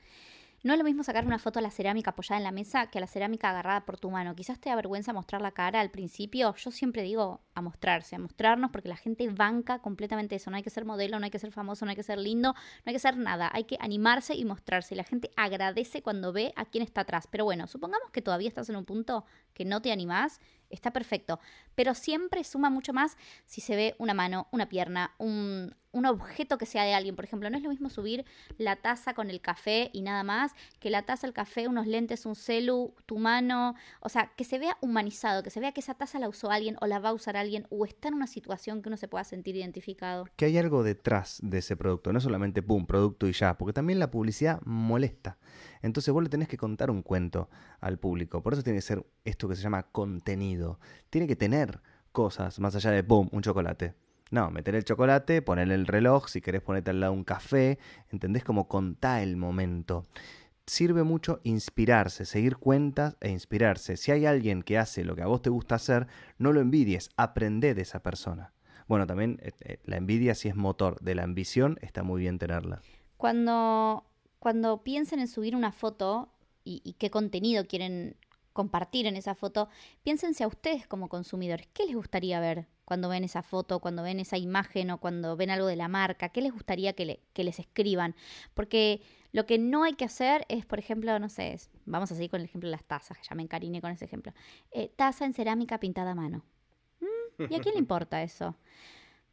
No 0.65 0.73
es 0.73 0.79
lo 0.79 0.85
mismo 0.85 1.05
sacar 1.05 1.25
una 1.25 1.39
foto 1.39 1.61
a 1.61 1.63
la 1.63 1.71
cerámica 1.71 2.11
apoyada 2.11 2.39
en 2.39 2.43
la 2.43 2.51
mesa 2.51 2.89
que 2.89 2.99
a 2.99 3.01
la 3.01 3.07
cerámica 3.07 3.49
agarrada 3.49 3.85
por 3.85 3.97
tu 3.97 4.11
mano. 4.11 4.35
Quizás 4.35 4.59
te 4.59 4.69
da 4.69 4.75
vergüenza 4.75 5.13
mostrar 5.13 5.41
la 5.41 5.53
cara 5.53 5.81
al 5.81 5.93
principio. 5.93 6.53
Yo 6.57 6.73
siempre 6.73 7.03
digo 7.03 7.43
a 7.55 7.63
mostrarse, 7.63 8.17
a 8.17 8.19
mostrarnos, 8.19 8.73
porque 8.73 8.89
la 8.89 8.97
gente 8.97 9.29
banca 9.29 9.79
completamente 9.79 10.35
eso. 10.35 10.51
No 10.51 10.57
hay 10.57 10.65
que 10.65 10.71
ser 10.71 10.85
modelo, 10.85 11.21
no 11.21 11.25
hay 11.25 11.31
que 11.31 11.39
ser 11.39 11.53
famoso, 11.53 11.85
no 11.85 11.91
hay 11.91 11.97
que 11.97 12.03
ser 12.03 12.19
lindo, 12.19 12.55
no 12.55 12.83
hay 12.87 12.93
que 12.93 12.99
ser 12.99 13.17
nada. 13.17 13.49
Hay 13.53 13.65
que 13.65 13.77
animarse 13.79 14.35
y 14.35 14.45
mostrarse. 14.45 14.97
La 14.97 15.05
gente 15.05 15.31
agradece 15.37 16.03
cuando 16.03 16.33
ve 16.33 16.53
a 16.57 16.65
quién 16.65 16.83
está 16.83 17.03
atrás. 17.03 17.29
Pero 17.31 17.45
bueno, 17.45 17.69
supongamos 17.69 18.11
que 18.11 18.21
todavía 18.21 18.49
estás 18.49 18.69
en 18.69 18.75
un 18.75 18.85
punto 18.85 19.25
que 19.55 19.65
no 19.65 19.81
te 19.81 19.93
animás, 19.93 20.41
está 20.71 20.93
perfecto. 20.93 21.39
Pero 21.79 21.95
siempre 21.95 22.43
suma 22.43 22.71
mucho 22.71 22.93
más 22.93 23.17
si 23.47 23.61
se 23.61 23.77
ve 23.77 23.95
una 23.99 24.13
mano, 24.13 24.49
una 24.51 24.69
pierna, 24.69 25.15
un, 25.17 25.77
objeto 25.93 26.59
que 26.59 26.67
sea 26.67 26.83
de 26.83 26.95
alguien. 26.95 27.15
Por 27.15 27.25
ejemplo, 27.25 27.51
no 27.51 27.57
es 27.57 27.63
lo 27.63 27.71
mismo 27.71 27.89
subir 27.89 28.25
la 28.57 28.75
taza 28.77 29.15
con 29.15 29.31
el 29.31 29.41
café 29.41 29.91
y 29.93 30.03
nada 30.03 30.25
más, 30.25 30.53
que 30.81 30.91
la 30.91 31.03
taza, 31.03 31.27
el 31.27 31.33
café, 31.33 31.69
unos 31.69 31.87
lentes, 31.87 32.27
un 32.27 32.35
celu, 32.35 32.95
tu 33.07 33.19
mano. 33.19 33.77
O 34.01 34.09
sea, 34.09 34.33
que 34.37 34.43
se 34.43 34.59
vea 34.59 34.77
humanizado, 34.81 35.45
que 35.45 35.51
se 35.51 35.61
vea 35.61 35.71
que 35.71 35.81
esa 35.81 35.95
taza 35.95 36.19
la 36.19 36.29
usó 36.29 36.51
alguien 36.51 36.77
o 36.81 36.87
la 36.87 36.99
va 36.99 37.11
a 37.11 37.13
usar 37.13 37.37
alguien 37.37 37.67
o 37.71 37.85
está 37.85 38.09
en 38.09 38.15
una 38.15 38.27
situación 38.27 38.83
que 38.83 38.89
uno 38.89 38.97
se 38.97 39.07
pueda 39.07 39.23
sentir 39.23 39.55
identificado. 39.55 40.25
que 40.35 40.47
hay 40.47 40.59
algo 40.59 40.83
detrás 40.83 41.39
de 41.43 41.59
ese 41.59 41.77
producto, 41.77 42.13
no 42.13 42.21
solamente 42.21 42.61
pum, 42.61 42.87
producto 42.87 43.29
y 43.29 43.33
ya, 43.33 43.57
porque 43.57 43.73
también 43.73 44.01
la 44.01 44.11
publicidad 44.11 44.61
molesta. 44.65 45.39
Entonces 45.83 46.13
vos 46.13 46.23
le 46.23 46.29
tenés 46.29 46.49
que 46.49 46.57
contar 46.57 46.91
un 46.91 47.03
cuento 47.03 47.49
al 47.81 47.99
público, 47.99 48.43
por 48.43 48.53
eso 48.53 48.63
tiene 48.63 48.79
que 48.79 48.83
ser 48.83 49.07
esto 49.25 49.49
que 49.49 49.57
se 49.57 49.63
llama 49.63 49.85
contenido. 49.85 50.81
Tiene 51.11 51.27
que 51.27 51.37
tener 51.37 51.68
cosas 52.13 52.59
más 52.61 52.75
allá 52.75 52.91
de 52.91 53.05
pum, 53.05 53.29
un 53.33 53.43
chocolate. 53.43 53.95
No, 54.31 54.51
meter 54.51 54.75
el 54.75 54.85
chocolate, 54.85 55.41
poner 55.41 55.71
el 55.71 55.87
reloj, 55.87 56.29
si 56.29 56.41
querés 56.41 56.61
ponerte 56.61 56.91
al 56.91 57.01
lado 57.01 57.13
un 57.13 57.25
café, 57.25 57.79
¿entendés? 58.11 58.45
Como 58.45 58.69
contá 58.69 59.23
el 59.23 59.37
momento. 59.37 60.07
Sirve 60.67 61.03
mucho 61.03 61.41
inspirarse, 61.45 62.27
seguir 62.27 62.57
cuentas 62.57 63.17
e 63.21 63.31
inspirarse. 63.31 63.97
Si 63.97 64.13
hay 64.13 64.27
alguien 64.27 64.63
que 64.63 64.77
hace 64.77 65.03
lo 65.03 65.17
que 65.17 65.23
a 65.23 65.27
vos 65.27 65.41
te 65.41 65.49
gusta 65.49 65.77
hacer, 65.77 66.09
no 66.37 66.53
lo 66.53 66.61
envidies, 66.61 67.09
aprende 67.17 67.75
de 67.75 67.83
esa 67.83 68.03
persona. 68.03 68.53
Bueno, 68.87 69.07
también 69.07 69.39
eh, 69.43 69.53
eh, 69.61 69.79
la 69.85 69.97
envidia 69.97 70.35
si 70.35 70.49
es 70.49 70.57
motor 70.57 71.01
de 71.01 71.15
la 71.15 71.23
ambición, 71.23 71.79
está 71.81 72.03
muy 72.03 72.21
bien 72.21 72.39
tenerla. 72.39 72.83
Cuando, 73.17 74.05
cuando 74.39 74.83
piensen 74.83 75.21
en 75.21 75.29
subir 75.29 75.57
una 75.57 75.73
foto 75.73 76.29
y 76.71 76.97
qué 76.99 77.09
contenido 77.09 77.67
quieren 77.67 78.15
compartir 78.63 79.07
en 79.07 79.15
esa 79.15 79.37
foto, 79.37 79.69
piénsense 80.03 80.43
a 80.43 80.49
ustedes 80.49 80.89
como 80.89 81.09
consumidores. 81.09 81.69
¿Qué 81.73 81.85
les 81.87 81.95
gustaría 81.95 82.41
ver 82.41 82.67
cuando 82.85 83.09
ven 83.09 83.23
esa 83.23 83.45
foto, 83.45 83.79
cuando 83.79 84.03
ven 84.03 84.19
esa 84.19 84.37
imagen 84.37 84.91
o 84.91 84.99
cuando 84.99 85.37
ven 85.37 85.51
algo 85.51 85.69
de 85.69 85.77
la 85.77 85.87
marca? 85.87 86.31
¿Qué 86.31 86.43
les 86.43 86.53
gustaría 86.53 86.93
que, 86.95 87.05
le- 87.07 87.21
que 87.35 87.45
les 87.45 87.61
escriban? 87.61 88.17
Porque 88.55 89.01
lo 89.31 89.47
que 89.47 89.59
no 89.59 89.85
hay 89.85 89.93
que 89.93 90.05
hacer 90.07 90.45
es, 90.49 90.67
por 90.67 90.81
ejemplo, 90.81 91.17
no 91.21 91.29
sé, 91.29 91.53
es- 91.53 91.71
vamos 91.87 92.11
a 92.11 92.17
seguir 92.17 92.31
con 92.31 92.41
el 92.41 92.47
ejemplo 92.47 92.67
de 92.69 92.73
las 92.73 92.83
tazas, 92.85 93.17
ya 93.29 93.37
me 93.37 93.45
encariné 93.45 93.81
con 93.81 93.93
ese 93.93 94.07
ejemplo. 94.07 94.33
Eh, 94.73 94.91
taza 94.97 95.25
en 95.25 95.35
cerámica 95.35 95.79
pintada 95.79 96.11
a 96.11 96.15
mano. 96.17 96.45
Mm, 97.01 97.45
¿Y 97.53 97.55
a 97.55 97.61
quién 97.61 97.75
le 97.75 97.79
importa 97.81 98.25
eso? 98.25 98.57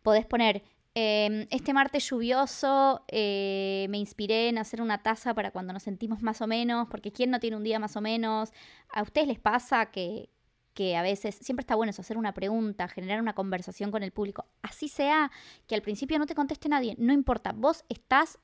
Podés 0.04 0.28
poner, 0.28 0.62
eh, 0.96 1.48
este 1.52 1.74
martes 1.74 2.10
lluvioso 2.10 3.04
eh, 3.10 3.86
me 3.90 3.98
inspiré 3.98 4.48
en 4.48 4.58
hacer 4.58 4.82
una 4.82 5.04
taza 5.04 5.34
para 5.34 5.52
cuando 5.52 5.74
nos 5.74 5.84
sentimos 5.84 6.22
más 6.22 6.42
o 6.42 6.48
menos, 6.48 6.88
porque 6.90 7.12
¿quién 7.12 7.32
no 7.32 7.42
tiene 7.42 7.58
un 7.58 7.64
día 7.64 7.80
más 7.80 7.98
o 7.98 8.02
menos? 8.02 8.54
¿A 8.90 9.02
ustedes 9.02 9.28
les 9.28 9.40
pasa 9.40 9.88
que, 9.88 10.30
que 10.74 10.96
a 10.96 11.02
veces, 11.02 11.36
siempre 11.42 11.64
está 11.64 11.76
bueno 11.76 11.90
eso, 11.90 12.02
hacer 12.02 12.18
una 12.18 12.34
pregunta, 12.34 12.88
generar 12.88 13.22
una 13.22 13.36
conversación 13.36 13.92
con 13.92 14.04
el 14.04 14.14
público? 14.14 14.46
Así 14.62 14.88
sea 14.88 15.32
que 15.68 15.76
al 15.76 15.82
principio 15.82 16.18
no 16.18 16.28
te 16.28 16.34
conteste 16.34 16.70
nadie, 16.70 16.96
no 16.98 17.12
importa, 17.12 17.52
vos 17.52 17.84
estás 17.90 18.40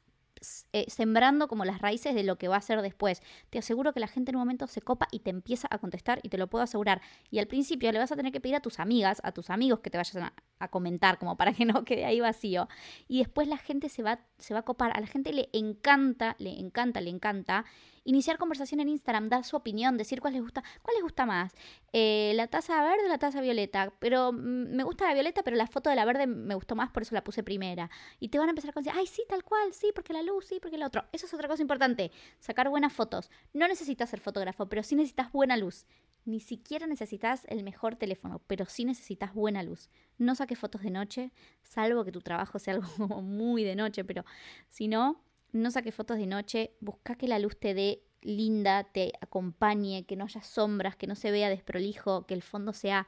eh, 0.74 0.86
sembrando 0.90 1.48
como 1.48 1.66
las 1.66 1.82
raíces 1.82 2.16
de 2.16 2.24
lo 2.24 2.38
que 2.38 2.48
va 2.48 2.56
a 2.56 2.62
ser 2.62 2.82
después. 2.82 3.22
Te 3.50 3.60
aseguro 3.60 3.94
que 3.94 4.00
la 4.00 4.08
gente 4.08 4.32
en 4.32 4.38
un 4.38 4.42
momento 4.42 4.66
se 4.68 4.82
copa 4.82 5.08
y 5.12 5.20
te 5.20 5.30
empieza 5.30 5.68
a 5.70 5.78
contestar 5.78 6.20
y 6.24 6.30
te 6.30 6.38
lo 6.38 6.48
puedo 6.48 6.64
asegurar. 6.64 7.02
Y 7.30 7.40
al 7.40 7.48
principio 7.48 7.92
le 7.92 8.00
vas 8.00 8.12
a 8.12 8.16
tener 8.16 8.32
que 8.32 8.42
pedir 8.42 8.56
a 8.56 8.62
tus 8.62 8.80
amigas, 8.80 9.22
a 9.24 9.32
tus 9.32 9.50
amigos 9.50 9.82
que 9.82 9.90
te 9.92 9.98
vayan 9.98 10.24
a, 10.24 10.34
a 10.60 10.68
comentar 10.70 11.20
como 11.20 11.38
para 11.38 11.54
que 11.54 11.66
no 11.66 11.84
quede 11.86 12.06
ahí 12.06 12.20
vacío. 12.20 12.68
Y 13.08 13.20
después 13.20 13.48
la 13.48 13.58
gente 13.58 13.90
se 13.90 14.04
va, 14.04 14.22
se 14.40 14.54
va 14.54 14.62
a 14.62 14.64
copar. 14.64 14.92
A 14.96 15.00
la 15.00 15.08
gente 15.08 15.32
le 15.32 15.50
encanta, 15.54 16.36
le 16.40 16.60
encanta, 16.60 17.02
le 17.02 17.12
encanta 17.12 17.66
iniciar 18.04 18.38
conversación 18.38 18.80
en 18.80 18.90
Instagram, 18.90 19.30
dar 19.30 19.44
su 19.44 19.56
opinión, 19.56 19.98
decir 19.98 20.22
cuál 20.22 20.34
les 20.34 20.42
gusta, 20.42 20.64
cuál 20.82 20.96
les 20.96 21.04
gusta 21.04 21.26
más, 21.26 21.54
eh, 21.94 22.34
la 22.36 22.48
taza 22.48 22.82
verde 22.82 23.06
o 23.06 23.10
la 23.10 23.18
taza 23.18 23.42
violeta, 23.42 23.94
pero 24.00 24.32
mm, 24.32 24.76
me 24.76 24.84
gusta 24.84 25.08
la 25.08 25.14
violeta, 25.14 25.44
pero 25.44 25.58
la 25.58 25.68
foto 25.68 25.90
de 25.90 25.96
la 25.96 26.06
verde 26.06 26.28
me 26.28 26.56
gustó 26.56 26.76
más, 26.76 26.90
por 26.92 27.04
eso 27.04 27.16
la 27.16 27.24
puse 27.24 27.44
primera. 27.44 27.90
Y 28.20 28.30
te 28.30 28.40
van 28.40 28.48
a 28.48 28.52
empezar 28.52 28.72
a 28.76 28.80
decir, 28.80 28.94
ay, 28.96 29.08
sí, 29.08 29.24
tal 29.28 29.44
cual, 29.44 29.74
sí, 29.74 29.92
porque 29.94 30.14
la 30.14 30.22
luz, 30.22 30.46
sí, 30.46 30.60
porque 30.62 30.78
el 30.78 30.84
otro. 30.84 31.06
Eso 31.12 31.26
es 31.26 31.34
otra 31.34 31.48
cosa 31.48 31.62
importante, 31.62 32.12
sacar 32.40 32.70
buenas 32.70 32.94
fotos. 32.94 33.30
No 33.54 33.68
necesitas 33.68 34.10
ser 34.10 34.20
fotógrafo, 34.20 34.68
pero 34.68 34.84
sí 34.84 34.96
necesitas 34.96 35.32
buena 35.32 35.58
luz. 35.58 35.86
Ni 36.24 36.40
siquiera 36.40 36.86
necesitas 36.86 37.46
el 37.50 37.64
mejor 37.64 37.96
teléfono, 37.96 38.42
pero 38.48 38.66
sí 38.66 38.86
necesitas 38.86 39.34
buena 39.34 39.64
luz. 39.64 39.90
No 40.18 40.36
saques 40.36 40.60
fotos 40.60 40.82
de 40.82 40.92
noche, 40.92 41.32
salvo 41.64 42.06
que 42.06 42.12
tu 42.12 42.22
trabajo 42.22 42.60
sea 42.60 42.76
algo 42.76 42.88
muy 43.22 43.64
de 43.64 43.76
noche, 43.76 44.04
pero 44.04 44.24
si 44.70 44.88
no, 44.88 45.20
no 45.52 45.72
saques 45.72 45.96
fotos 45.96 46.18
de 46.18 46.28
noche, 46.28 46.72
busca 46.80 47.16
que 47.16 47.28
la 47.28 47.40
luz 47.40 47.58
te 47.58 47.74
dé 47.74 48.04
linda, 48.22 48.84
te 48.84 49.14
acompañe, 49.22 50.06
que 50.06 50.16
no 50.16 50.26
haya 50.26 50.44
sombras, 50.44 50.96
que 50.96 51.08
no 51.08 51.16
se 51.16 51.32
vea 51.32 51.50
desprolijo, 51.50 52.26
que 52.26 52.34
el 52.34 52.42
fondo 52.42 52.74
sea 52.74 53.08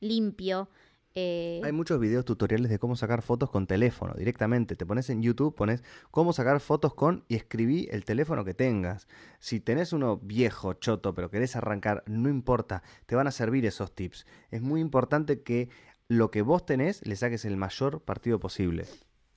limpio. 0.00 0.68
Eh, 1.14 1.60
Hay 1.64 1.72
muchos 1.72 1.98
videos 1.98 2.24
tutoriales 2.24 2.70
de 2.70 2.78
cómo 2.78 2.94
sacar 2.94 3.22
fotos 3.22 3.50
con 3.50 3.66
teléfono 3.66 4.14
directamente. 4.14 4.76
Te 4.76 4.86
pones 4.86 5.10
en 5.10 5.22
YouTube, 5.22 5.54
pones 5.54 5.82
cómo 6.10 6.32
sacar 6.32 6.60
fotos 6.60 6.94
con 6.94 7.24
y 7.28 7.36
escribí 7.36 7.88
el 7.90 8.04
teléfono 8.04 8.44
que 8.44 8.54
tengas. 8.54 9.08
Si 9.38 9.58
tenés 9.58 9.92
uno 9.92 10.18
viejo, 10.18 10.74
choto, 10.74 11.14
pero 11.14 11.30
querés 11.30 11.56
arrancar, 11.56 12.04
no 12.06 12.28
importa, 12.28 12.82
te 13.06 13.16
van 13.16 13.26
a 13.26 13.32
servir 13.32 13.64
esos 13.66 13.94
tips. 13.94 14.26
Es 14.50 14.60
muy 14.60 14.80
importante 14.80 15.42
que 15.42 15.70
lo 16.08 16.30
que 16.30 16.42
vos 16.42 16.64
tenés 16.64 17.04
le 17.06 17.16
saques 17.16 17.44
el 17.44 17.56
mayor 17.56 18.02
partido 18.02 18.38
posible. 18.38 18.86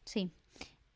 Sí. 0.06 0.32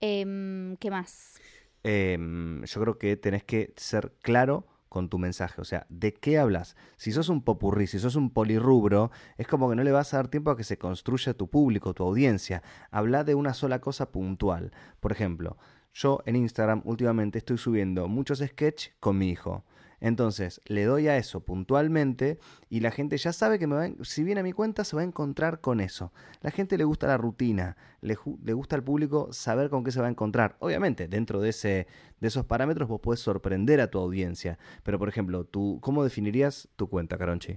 Em, 0.07 0.75
¿Qué 0.77 0.91
más? 0.91 1.41
Em, 1.83 2.63
yo 2.63 2.81
creo 2.81 2.97
que 3.00 3.17
tenés 3.17 3.43
que 3.43 3.74
ser 3.75 4.13
claro 4.21 4.67
con 4.88 5.09
tu 5.09 5.17
mensaje. 5.17 5.59
O 5.62 5.63
sea, 5.63 5.88
¿de 5.89 6.13
qué 6.13 6.38
hablas? 6.38 6.75
Si 6.95 7.12
sos 7.12 7.29
un 7.29 7.43
popurrí, 7.43 7.88
si 7.88 7.97
sos 7.97 8.15
un 8.15 8.29
polirrubro, 8.29 9.09
es 9.38 9.47
como 9.47 9.67
que 9.67 9.75
no 9.75 9.83
le 9.83 9.91
vas 9.91 10.13
a 10.13 10.17
dar 10.17 10.27
tiempo 10.27 10.51
a 10.51 10.57
que 10.57 10.63
se 10.63 10.77
construya 10.77 11.33
tu 11.33 11.50
público, 11.50 11.95
tu 11.95 12.03
audiencia. 12.03 12.62
Habla 12.91 13.24
de 13.24 13.33
una 13.33 13.55
sola 13.55 13.79
cosa 13.81 14.12
puntual. 14.12 14.71
Por 15.00 15.12
ejemplo, 15.12 15.57
yo 15.91 16.21
en 16.27 16.35
Instagram 16.35 16.83
últimamente 16.85 17.39
estoy 17.39 17.57
subiendo 17.57 18.07
muchos 18.07 18.39
sketches 18.45 18.93
con 19.00 19.17
mi 19.17 19.31
hijo. 19.31 19.65
Entonces, 20.05 20.62
le 20.65 20.83
doy 20.83 21.07
a 21.07 21.17
eso 21.17 21.39
puntualmente 21.39 22.38
y 22.69 22.81
la 22.81 22.91
gente 22.91 23.17
ya 23.17 23.33
sabe 23.33 23.57
que 23.57 23.65
me 23.65 23.75
va, 23.75 23.89
si 24.03 24.24
viene 24.24 24.41
a 24.41 24.43
mi 24.43 24.51
cuenta 24.51 24.83
se 24.83 24.95
va 24.95 25.01
a 25.01 25.05
encontrar 25.05 25.62
con 25.62 25.79
eso. 25.79 26.13
La 26.41 26.51
gente 26.51 26.77
le 26.77 26.83
gusta 26.83 27.07
la 27.07 27.17
rutina, 27.17 27.75
le, 28.01 28.15
le, 28.43 28.53
gusta 28.53 28.75
al 28.75 28.83
público 28.83 29.33
saber 29.33 29.71
con 29.71 29.83
qué 29.83 29.91
se 29.91 30.00
va 30.00 30.05
a 30.05 30.12
encontrar. 30.12 30.57
Obviamente, 30.59 31.07
dentro 31.07 31.41
de, 31.41 31.50
ese, 31.50 31.88
de 32.19 32.27
esos 32.27 32.45
parámetros 32.45 32.88
vos 32.88 33.01
puedes 33.01 33.19
sorprender 33.19 33.81
a 33.81 33.89
tu 33.89 33.97
audiencia. 33.97 34.59
Pero, 34.83 35.00
por 35.00 35.09
ejemplo, 35.09 35.43
tú, 35.43 35.79
¿cómo 35.81 36.03
definirías 36.03 36.69
tu 36.75 36.88
cuenta, 36.88 37.17
Caronchi? 37.17 37.55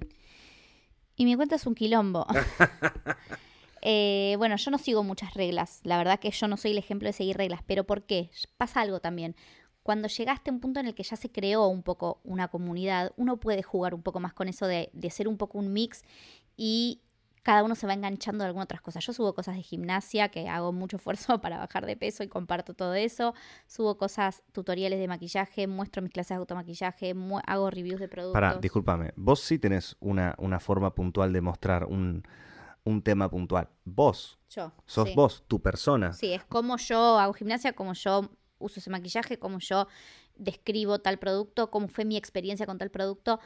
Y 1.17 1.27
mi 1.27 1.37
cuenta 1.37 1.57
es 1.57 1.67
un 1.67 1.75
quilombo. 1.75 2.27
eh, 3.83 4.37
bueno, 4.39 4.57
yo 4.57 4.71
no 4.71 4.79
sigo 4.79 5.03
muchas 5.03 5.35
reglas. 5.35 5.81
La 5.83 5.99
verdad 5.99 6.19
que 6.19 6.31
yo 6.31 6.49
no 6.49 6.57
soy 6.57 6.71
el 6.71 6.79
ejemplo 6.79 7.11
de 7.11 7.13
seguir 7.13 7.37
reglas. 7.37 7.61
Pero 7.67 7.85
¿por 7.85 8.05
qué? 8.05 8.31
Pasa 8.57 8.81
algo 8.81 9.01
también 9.01 9.37
cuando 9.89 10.07
llegaste 10.07 10.51
a 10.51 10.53
un 10.53 10.61
punto 10.61 10.81
en 10.81 10.87
el 10.87 10.95
que 10.95 11.03
ya 11.03 11.17
se 11.17 11.33
creó 11.33 11.67
un 11.67 11.83
poco 11.83 12.21
una 12.23 12.49
comunidad, 12.49 13.15
uno 13.17 13.39
puede 13.39 13.63
jugar 13.63 13.95
un 13.95 14.03
poco 14.03 14.21
más 14.21 14.35
con 14.35 14.47
eso 14.47 14.67
de, 14.67 14.91
de 14.93 15.09
ser 15.09 15.27
un 15.27 15.39
poco 15.39 15.57
un 15.57 15.73
mix 15.73 16.03
y 16.59 17.01
cada 17.43 17.65
uno 17.65 17.75
se 17.75 17.87
va 17.87 17.95
enganchando 17.95 18.45
a 18.45 18.49
algunas 18.49 18.67
otras 18.67 18.83
cosas. 18.83 19.03
Yo 19.07 19.15
subo 19.15 19.35
cosas 19.35 19.57
de 19.57 19.63
gimnasia, 19.63 20.29
que 20.29 20.47
hago 20.47 20.75
mucho 20.75 20.99
esfuerzo 20.99 21.39
para 21.41 21.57
bajar 21.57 21.87
de 21.87 21.97
peso 21.97 22.23
y 22.23 22.29
comparto 22.29 22.75
todo 22.75 22.93
eso. 22.93 23.33
Subo 23.67 23.97
cosas, 23.97 24.43
tutoriales 24.53 24.99
de 25.01 25.09
maquillaje, 25.09 25.67
muestro 25.67 26.03
mis 26.03 26.13
clases 26.13 26.37
de 26.37 26.41
automaquillaje, 26.41 27.15
hago 27.47 27.71
reviews 27.71 27.99
de 27.99 28.09
productos. 28.09 28.35
Para, 28.35 28.59
discúlpame, 28.59 29.15
vos 29.17 29.41
sí 29.41 29.59
tenés 29.59 29.97
una, 30.01 30.35
una 30.37 30.61
forma 30.61 30.95
puntual 30.95 31.33
de 31.33 31.41
mostrar 31.41 31.87
un, 31.87 32.25
un 32.85 33.01
tema 33.01 33.31
puntual. 33.31 33.71
Vos. 33.87 34.39
Yo. 34.51 34.71
Sos 34.85 35.15
vos, 35.15 35.45
tu 35.49 35.63
persona. 35.63 36.13
Sí, 36.13 36.35
es 36.35 36.45
como 36.45 36.77
yo 36.77 37.19
hago 37.19 37.33
gimnasia, 37.33 37.73
como 37.73 37.95
yo 37.95 38.29
uso 38.59 38.81
ese 38.81 38.91
maquillaje, 38.91 39.39
cómo 39.39 39.59
yo 39.59 39.89
describo 40.37 40.99
tal 41.01 41.19
producto, 41.19 41.71
cómo 41.71 41.89
fue 41.89 42.05
mi 42.05 42.17
experiencia 42.17 42.67
con 42.67 42.79
tal 42.79 42.91
producto. 42.91 43.41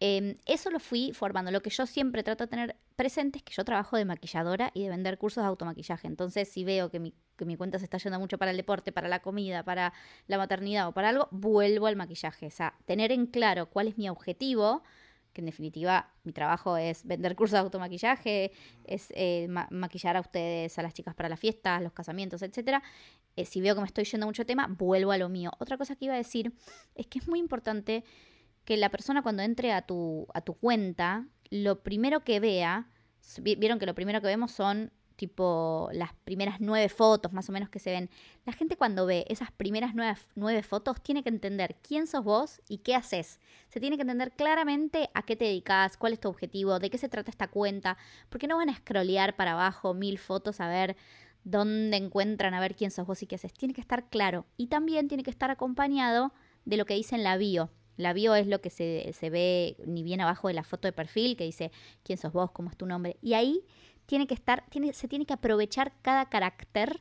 Eh, 0.00 0.36
eso 0.46 0.70
lo 0.70 0.80
fui 0.80 1.12
formando. 1.12 1.52
Lo 1.52 1.62
que 1.62 1.70
yo 1.70 1.86
siempre 1.86 2.24
trato 2.24 2.44
de 2.44 2.48
tener 2.48 2.76
presente 2.96 3.38
es 3.38 3.44
que 3.44 3.52
yo 3.52 3.64
trabajo 3.64 3.96
de 3.96 4.04
maquilladora 4.04 4.72
y 4.74 4.82
de 4.82 4.88
vender 4.88 5.16
cursos 5.16 5.44
de 5.44 5.48
automaquillaje. 5.48 6.08
Entonces, 6.08 6.48
si 6.48 6.64
veo 6.64 6.90
que 6.90 6.98
mi, 6.98 7.14
que 7.36 7.44
mi 7.44 7.56
cuenta 7.56 7.78
se 7.78 7.84
está 7.84 7.98
yendo 7.98 8.18
mucho 8.18 8.36
para 8.36 8.50
el 8.50 8.56
deporte, 8.56 8.90
para 8.90 9.08
la 9.08 9.20
comida, 9.20 9.62
para 9.62 9.92
la 10.26 10.38
maternidad 10.38 10.88
o 10.88 10.92
para 10.92 11.10
algo, 11.10 11.28
vuelvo 11.30 11.86
al 11.86 11.94
maquillaje. 11.94 12.46
O 12.46 12.50
sea, 12.50 12.74
tener 12.84 13.12
en 13.12 13.26
claro 13.26 13.66
cuál 13.66 13.86
es 13.86 13.96
mi 13.96 14.08
objetivo 14.08 14.82
que 15.32 15.40
en 15.40 15.46
definitiva 15.46 16.12
mi 16.24 16.32
trabajo 16.32 16.76
es 16.76 17.04
vender 17.06 17.34
cursos 17.36 17.52
de 17.52 17.58
automaquillaje, 17.58 18.52
es 18.84 19.12
eh, 19.14 19.46
ma 19.48 19.68
maquillar 19.70 20.16
a 20.16 20.20
ustedes, 20.20 20.78
a 20.78 20.82
las 20.82 20.94
chicas 20.94 21.14
para 21.14 21.28
las 21.28 21.40
fiestas, 21.40 21.82
los 21.82 21.92
casamientos, 21.92 22.42
etcétera. 22.42 22.82
Eh, 23.36 23.44
si 23.44 23.60
veo 23.60 23.74
que 23.74 23.80
me 23.80 23.86
estoy 23.86 24.04
yendo 24.04 24.26
mucho 24.26 24.44
tema, 24.44 24.66
vuelvo 24.68 25.12
a 25.12 25.18
lo 25.18 25.28
mío. 25.28 25.50
Otra 25.58 25.78
cosa 25.78 25.96
que 25.96 26.04
iba 26.06 26.14
a 26.14 26.18
decir 26.18 26.52
es 26.94 27.06
que 27.06 27.18
es 27.18 27.28
muy 27.28 27.38
importante 27.38 28.04
que 28.64 28.76
la 28.76 28.90
persona 28.90 29.22
cuando 29.22 29.42
entre 29.42 29.72
a 29.72 29.82
tu, 29.82 30.26
a 30.34 30.40
tu 30.40 30.54
cuenta, 30.54 31.26
lo 31.50 31.82
primero 31.82 32.20
que 32.20 32.40
vea, 32.40 32.88
vieron 33.40 33.78
que 33.78 33.86
lo 33.86 33.94
primero 33.94 34.20
que 34.20 34.26
vemos 34.26 34.52
son 34.52 34.92
tipo 35.22 35.88
las 35.92 36.14
primeras 36.24 36.60
nueve 36.60 36.88
fotos 36.88 37.32
más 37.32 37.48
o 37.48 37.52
menos 37.52 37.68
que 37.68 37.78
se 37.78 37.92
ven. 37.92 38.10
La 38.44 38.52
gente 38.52 38.76
cuando 38.76 39.06
ve 39.06 39.24
esas 39.28 39.52
primeras 39.52 39.94
nueve, 39.94 40.18
nueve, 40.34 40.64
fotos 40.64 41.00
tiene 41.00 41.22
que 41.22 41.28
entender 41.28 41.76
quién 41.80 42.08
sos 42.08 42.24
vos 42.24 42.60
y 42.68 42.78
qué 42.78 42.96
haces. 42.96 43.38
Se 43.68 43.78
tiene 43.78 43.94
que 43.94 44.02
entender 44.02 44.32
claramente 44.32 45.10
a 45.14 45.22
qué 45.22 45.36
te 45.36 45.44
dedicas, 45.44 45.96
cuál 45.96 46.14
es 46.14 46.18
tu 46.18 46.28
objetivo, 46.28 46.80
de 46.80 46.90
qué 46.90 46.98
se 46.98 47.08
trata 47.08 47.30
esta 47.30 47.46
cuenta, 47.46 47.96
porque 48.30 48.48
no 48.48 48.56
van 48.56 48.68
a 48.68 48.74
scrollear 48.74 49.36
para 49.36 49.52
abajo 49.52 49.94
mil 49.94 50.18
fotos 50.18 50.60
a 50.60 50.66
ver 50.66 50.96
dónde 51.44 51.98
encuentran, 51.98 52.52
a 52.52 52.58
ver 52.58 52.74
quién 52.74 52.90
sos 52.90 53.06
vos 53.06 53.22
y 53.22 53.28
qué 53.28 53.36
haces. 53.36 53.52
Tiene 53.52 53.74
que 53.74 53.80
estar 53.80 54.08
claro 54.08 54.44
y 54.56 54.66
también 54.66 55.06
tiene 55.06 55.22
que 55.22 55.30
estar 55.30 55.52
acompañado 55.52 56.32
de 56.64 56.78
lo 56.78 56.84
que 56.84 56.94
dice 56.94 57.14
en 57.14 57.22
la 57.22 57.36
bio. 57.36 57.70
La 57.96 58.12
bio 58.12 58.34
es 58.34 58.48
lo 58.48 58.60
que 58.60 58.70
se, 58.70 59.12
se 59.12 59.30
ve 59.30 59.76
ni 59.86 60.02
bien 60.02 60.20
abajo 60.20 60.48
de 60.48 60.54
la 60.54 60.64
foto 60.64 60.88
de 60.88 60.92
perfil, 60.92 61.36
que 61.36 61.44
dice 61.44 61.70
quién 62.02 62.18
sos 62.18 62.32
vos, 62.32 62.50
cómo 62.50 62.70
es 62.70 62.76
tu 62.76 62.86
nombre. 62.86 63.18
Y 63.22 63.34
ahí 63.34 63.64
tiene 64.12 64.26
que 64.26 64.34
estar, 64.34 64.62
tiene, 64.68 64.92
se 64.92 65.08
tiene 65.08 65.24
que 65.24 65.32
aprovechar 65.32 65.94
cada 66.02 66.26
carácter 66.26 67.00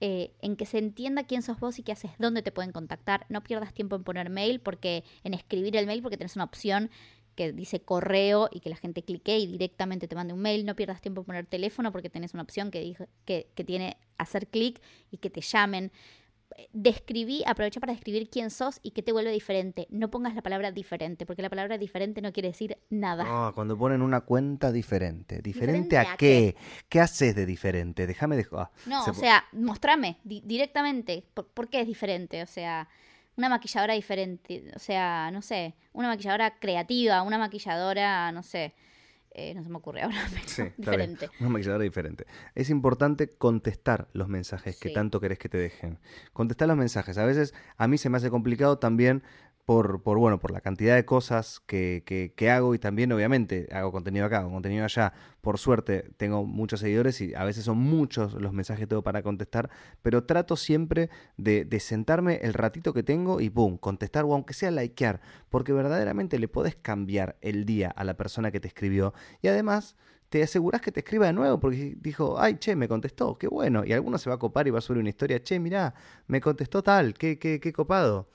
eh, 0.00 0.34
en 0.42 0.54
que 0.54 0.66
se 0.66 0.76
entienda 0.76 1.24
quién 1.24 1.40
sos 1.40 1.58
vos 1.58 1.78
y 1.78 1.82
qué 1.82 1.92
haces, 1.92 2.10
dónde 2.18 2.42
te 2.42 2.52
pueden 2.52 2.72
contactar. 2.72 3.24
No 3.30 3.42
pierdas 3.42 3.72
tiempo 3.72 3.96
en 3.96 4.04
poner 4.04 4.28
mail, 4.28 4.60
porque 4.60 5.02
en 5.24 5.32
escribir 5.32 5.74
el 5.78 5.86
mail, 5.86 6.02
porque 6.02 6.18
tenés 6.18 6.36
una 6.36 6.44
opción 6.44 6.90
que 7.36 7.52
dice 7.52 7.80
correo 7.80 8.50
y 8.52 8.60
que 8.60 8.68
la 8.68 8.76
gente 8.76 9.02
clique 9.02 9.38
y 9.38 9.46
directamente 9.46 10.08
te 10.08 10.14
mande 10.14 10.34
un 10.34 10.40
mail. 10.40 10.66
No 10.66 10.76
pierdas 10.76 11.00
tiempo 11.00 11.22
en 11.22 11.24
poner 11.24 11.46
teléfono, 11.46 11.90
porque 11.90 12.10
tenés 12.10 12.34
una 12.34 12.42
opción 12.42 12.70
que, 12.70 12.98
que, 13.24 13.48
que 13.54 13.64
tiene 13.64 13.96
hacer 14.18 14.46
clic 14.46 14.78
y 15.10 15.16
que 15.16 15.30
te 15.30 15.40
llamen 15.40 15.90
describí, 16.72 17.42
aprovecha 17.46 17.80
para 17.80 17.92
describir 17.92 18.28
quién 18.30 18.50
sos 18.50 18.80
y 18.82 18.92
qué 18.92 19.02
te 19.02 19.12
vuelve 19.12 19.30
diferente. 19.30 19.86
No 19.90 20.10
pongas 20.10 20.34
la 20.34 20.42
palabra 20.42 20.72
diferente, 20.72 21.26
porque 21.26 21.42
la 21.42 21.50
palabra 21.50 21.78
diferente 21.78 22.20
no 22.20 22.32
quiere 22.32 22.48
decir 22.48 22.78
nada. 22.90 23.24
No, 23.24 23.52
cuando 23.54 23.76
ponen 23.76 24.02
una 24.02 24.20
cuenta 24.22 24.72
diferente. 24.72 25.40
¿Diferente, 25.42 25.98
a, 25.98 26.16
qué? 26.16 26.56
qué? 26.88 27.00
haces 27.00 27.34
de 27.34 27.46
diferente? 27.46 28.06
Déjame 28.06 28.36
de... 28.36 28.46
Ah, 28.52 28.70
no, 28.86 29.04
o 29.04 29.14
sea, 29.14 29.44
mostrame 29.52 30.18
directamente 30.24 31.24
por, 31.34 31.68
qué 31.68 31.80
es 31.80 31.86
diferente. 31.86 32.42
O 32.42 32.46
sea, 32.46 32.88
una 33.36 33.48
maquilladora 33.48 33.94
diferente. 33.94 34.70
O 34.74 34.78
sea, 34.78 35.30
no 35.32 35.42
sé, 35.42 35.74
una 35.92 36.08
maquilladora 36.08 36.58
creativa, 36.58 37.22
una 37.22 37.38
maquilladora, 37.38 38.32
no 38.32 38.42
sé 38.42 38.74
eh, 39.34 39.54
no 39.54 39.62
se 39.62 39.70
me 39.70 39.76
ocurre 39.76 40.02
ahora, 40.02 40.16
sí, 40.46 40.64
diferente. 40.76 41.30
Una 41.40 41.48
maquilladora 41.50 41.82
diferente. 41.82 42.26
Es 42.54 42.70
importante 42.70 43.28
contestar 43.28 44.08
los 44.12 44.28
mensajes 44.28 44.78
que 44.78 44.90
tanto 44.90 45.20
querés 45.20 45.38
que 45.38 45.48
te 45.48 45.58
dejen. 45.58 45.98
Contestar 46.32 46.68
los 46.68 46.76
mensajes. 46.76 47.16
A 47.18 47.24
veces 47.24 47.54
a 47.76 47.88
mí 47.88 47.98
se 47.98 48.10
me 48.10 48.18
hace 48.18 48.30
complicado 48.30 48.78
también 48.78 49.22
por, 49.64 50.02
por, 50.02 50.18
bueno, 50.18 50.40
por 50.40 50.50
la 50.50 50.60
cantidad 50.60 50.96
de 50.96 51.04
cosas 51.04 51.60
que, 51.66 52.02
que, 52.36 52.50
hago 52.50 52.74
y 52.74 52.78
también 52.78 53.12
obviamente 53.12 53.68
hago 53.72 53.92
contenido 53.92 54.26
acá, 54.26 54.38
hago 54.38 54.50
contenido 54.50 54.84
allá. 54.84 55.12
Por 55.40 55.58
suerte 55.58 56.10
tengo 56.16 56.44
muchos 56.44 56.80
seguidores 56.80 57.20
y 57.20 57.34
a 57.34 57.44
veces 57.44 57.64
son 57.64 57.78
muchos 57.78 58.34
los 58.34 58.52
mensajes 58.52 58.80
que 58.80 58.86
tengo 58.88 59.02
para 59.02 59.22
contestar, 59.22 59.70
pero 60.02 60.24
trato 60.24 60.56
siempre 60.56 61.10
de, 61.36 61.64
de 61.64 61.80
sentarme 61.80 62.40
el 62.42 62.54
ratito 62.54 62.92
que 62.92 63.02
tengo 63.02 63.40
y 63.40 63.48
boom, 63.48 63.78
contestar 63.78 64.24
o 64.24 64.34
aunque 64.34 64.54
sea 64.54 64.70
likear, 64.70 65.20
porque 65.48 65.72
verdaderamente 65.72 66.38
le 66.38 66.48
podés 66.48 66.74
cambiar 66.74 67.36
el 67.40 67.64
día 67.64 67.90
a 67.90 68.04
la 68.04 68.16
persona 68.16 68.50
que 68.50 68.60
te 68.60 68.68
escribió 68.68 69.14
y 69.42 69.48
además 69.48 69.96
te 70.28 70.42
aseguras 70.42 70.80
que 70.80 70.90
te 70.90 71.00
escriba 71.00 71.26
de 71.26 71.34
nuevo 71.34 71.60
porque 71.60 71.94
dijo, 72.00 72.40
ay, 72.40 72.56
che, 72.58 72.74
me 72.74 72.88
contestó, 72.88 73.36
qué 73.36 73.48
bueno. 73.48 73.84
Y 73.84 73.92
alguno 73.92 74.16
se 74.16 74.30
va 74.30 74.36
a 74.36 74.38
copar 74.38 74.66
y 74.66 74.70
va 74.70 74.78
a 74.78 74.80
subir 74.80 74.98
una 74.98 75.10
historia, 75.10 75.42
che, 75.42 75.60
mirá, 75.60 75.94
me 76.26 76.40
contestó 76.40 76.82
tal, 76.82 77.12
qué, 77.12 77.38
qué, 77.38 77.60
qué 77.60 77.72
copado. 77.72 78.30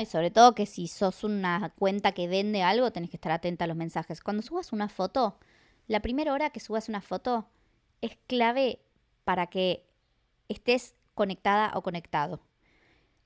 Y 0.00 0.06
sobre 0.06 0.30
todo 0.30 0.54
que 0.54 0.66
si 0.66 0.88
sos 0.88 1.24
una 1.24 1.72
cuenta 1.78 2.12
que 2.12 2.28
vende 2.28 2.62
algo, 2.62 2.90
tenés 2.90 3.10
que 3.10 3.16
estar 3.16 3.32
atenta 3.32 3.64
a 3.64 3.68
los 3.68 3.76
mensajes. 3.76 4.20
Cuando 4.20 4.42
subas 4.42 4.72
una 4.72 4.88
foto, 4.88 5.38
la 5.86 6.00
primera 6.00 6.32
hora 6.32 6.50
que 6.50 6.60
subas 6.60 6.88
una 6.88 7.00
foto 7.00 7.46
es 8.00 8.16
clave 8.26 8.80
para 9.24 9.46
que 9.46 9.86
estés 10.48 10.94
conectada 11.14 11.72
o 11.74 11.82
conectado. 11.82 12.40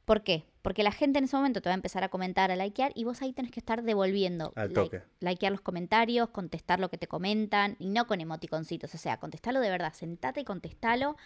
¿Por 0.05 0.23
qué? 0.23 0.45
Porque 0.63 0.83
la 0.83 0.93
gente 0.93 1.19
en 1.19 1.25
ese 1.25 1.37
momento 1.37 1.61
te 1.63 1.69
va 1.69 1.75
a 1.75 1.77
empezar 1.77 2.05
a 2.05 2.09
comentar, 2.09 2.51
a 2.51 2.57
likear, 2.57 2.93
y 2.95 3.05
vos 3.05 3.23
ahí 3.23 3.33
tenés 3.33 3.51
que 3.53 3.61
estar 3.61 3.83
devolviendo. 3.83 4.53
Al 4.57 4.69
Like- 4.69 4.75
toque. 4.75 5.03
likear 5.21 5.53
los 5.53 5.61
comentarios, 5.61 6.29
contestar 6.31 6.81
lo 6.81 6.89
que 6.91 6.99
te 6.99 7.07
comentan, 7.07 7.77
y 7.79 7.89
no 7.91 8.07
con 8.07 8.21
emoticoncitos. 8.21 8.95
O 8.95 8.99
sea, 8.99 9.19
contestalo 9.19 9.61
de 9.61 9.71
verdad, 9.71 9.93
sentate 9.93 10.41
y 10.41 10.45
contestalo. 10.45 11.17